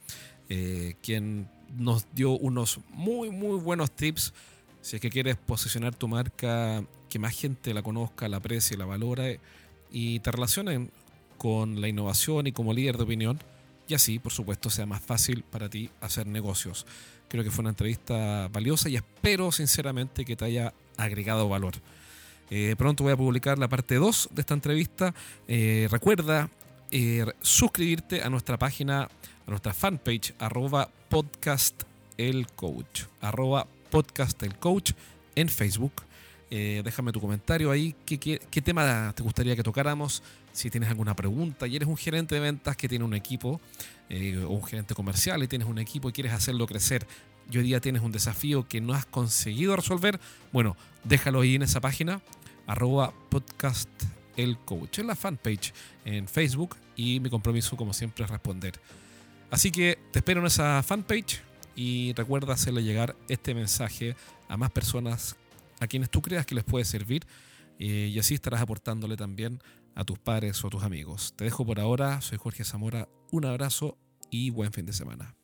eh, 0.51 0.95
quien 1.03 1.49
nos 1.77 2.07
dio 2.15 2.33
unos 2.33 2.81
muy, 2.91 3.31
muy 3.31 3.59
buenos 3.59 3.91
tips. 3.91 4.35
Si 4.83 4.97
es 4.97 5.03
que 5.03 5.11
quieres 5.11 5.37
posicionar 5.37 5.95
tu 5.95 6.09
marca, 6.09 6.85
que 7.09 7.19
más 7.19 7.35
gente 7.35 7.73
la 7.73 7.83
conozca, 7.83 8.29
la 8.29 8.37
aprecie, 8.37 8.77
la 8.77 8.85
valore 8.85 9.41
y 9.91 10.21
te 10.21 10.31
relacionen 10.31 10.91
con 11.39 11.81
la 11.81 11.89
innovación 11.89 12.47
y 12.47 12.53
como 12.53 12.75
líder 12.75 12.99
de 12.99 13.05
opinión, 13.05 13.39
y 13.89 13.95
así, 13.95 14.19
por 14.19 14.33
supuesto, 14.33 14.69
sea 14.69 14.85
más 14.85 15.01
fácil 15.01 15.45
para 15.45 15.71
ti 15.71 15.91
hacer 16.03 16.27
negocios. 16.27 16.85
Creo 17.29 17.43
que 17.43 17.51
fue 17.51 17.63
una 17.63 17.71
entrevista 17.71 18.49
valiosa 18.49 18.91
y 18.91 18.97
espero 18.97 19.51
sinceramente 19.51 20.27
que 20.27 20.37
te 20.37 20.45
haya 20.45 20.75
agregado 20.99 21.49
valor. 21.49 21.75
Eh, 22.51 22.75
pronto 22.77 23.05
voy 23.05 23.13
a 23.13 23.17
publicar 23.17 23.59
la 23.59 23.69
parte 23.69 23.95
2 23.95 24.31
de 24.33 24.41
esta 24.41 24.55
entrevista. 24.55 25.15
Eh, 25.47 25.89
recuerda 25.91 26.51
eh, 26.91 27.25
suscribirte 27.41 28.23
a 28.23 28.31
nuestra 28.31 28.59
página, 28.59 29.05
a 29.05 29.51
nuestra 29.51 29.73
fanpage, 29.73 30.35
arroba 30.39 30.91
podcast 31.09 31.83
el 32.19 32.47
podcast 33.91 34.43
en 35.35 35.49
Facebook. 35.49 35.93
Déjame 36.51 37.13
tu 37.13 37.21
comentario 37.21 37.71
ahí. 37.71 37.95
¿Qué, 38.07 38.19
qué, 38.19 38.63
tema 38.63 39.13
te 39.15 39.23
gustaría 39.23 39.55
que 39.55 39.63
tocáramos? 39.63 40.23
Si 40.53 40.71
tienes 40.71 40.89
alguna 40.89 41.15
pregunta 41.15 41.67
y 41.67 41.77
eres 41.77 41.89
un 41.89 41.97
gerente 41.97 42.35
de 42.35 42.41
ventas 42.41 42.77
que 42.77 42.89
tiene 42.89 43.05
un 43.05 43.15
equipo, 43.15 43.61
o 44.11 44.49
un 44.49 44.65
gerente 44.65 44.95
comercial 44.95 45.43
y 45.43 45.49
tienes 45.49 45.69
un 45.69 45.79
equipo 45.79 46.09
y 46.09 46.13
quieres 46.13 46.33
hacerlo 46.33 46.67
crecer, 46.67 47.07
y 47.51 47.59
hoy 47.59 47.65
día 47.65 47.81
tienes 47.81 48.03
un 48.03 48.13
desafío 48.13 48.67
que 48.69 48.81
no 48.81 48.95
has 48.95 49.07
conseguido 49.07 49.75
resolver, 49.77 50.21
bueno, 50.53 50.77
déjalo 51.05 51.41
ahí 51.41 51.55
en 51.55 51.63
esa 51.63 51.81
página, 51.81 52.21
arroba 52.67 53.13
podcast 53.31 53.89
el 54.37 54.57
coach, 54.59 55.01
en 55.01 55.09
la 55.09 55.17
fanpage 55.17 55.73
en 56.05 56.29
Facebook 56.29 56.77
y 56.97 57.21
mi 57.21 57.29
compromiso 57.29 57.77
como 57.77 57.93
siempre 57.93 58.25
es 58.25 58.31
responder. 58.31 58.75
Así 59.51 59.71
que 59.71 59.99
te 60.13 60.21
espero 60.21 60.41
en 60.41 60.47
esa 60.47 60.83
fanpage 60.83 61.41
y 61.75 62.13
recuerda 62.15 62.55
hacerle 62.55 62.83
llegar 62.83 63.17
este 63.29 63.55
mensaje 63.55 64.15
a 64.49 64.57
más 64.57 64.71
personas 64.71 65.37
a 65.81 65.87
quienes 65.87 66.11
tú 66.11 66.23
creas 66.23 66.47
que 66.47 66.55
les 66.55 66.65
puede 66.65 66.85
servir 66.85 67.27
eh, 67.79 68.11
y 68.13 68.19
así 68.19 68.35
estarás 68.35 68.61
aportándole 68.61 69.17
también 69.17 69.61
a 69.95 70.05
tus 70.05 70.19
pares 70.19 70.63
o 70.65 70.67
a 70.67 70.71
tus 70.71 70.83
amigos. 70.83 71.35
Te 71.37 71.45
dejo 71.45 71.65
por 71.65 71.81
ahora, 71.81 72.21
soy 72.21 72.39
Jorge 72.39 72.65
Zamora, 72.65 73.09
un 73.31 73.45
abrazo 73.45 73.99
y 74.31 74.51
buen 74.51 74.73
fin 74.73 74.87
de 74.87 74.93
semana. 74.93 75.38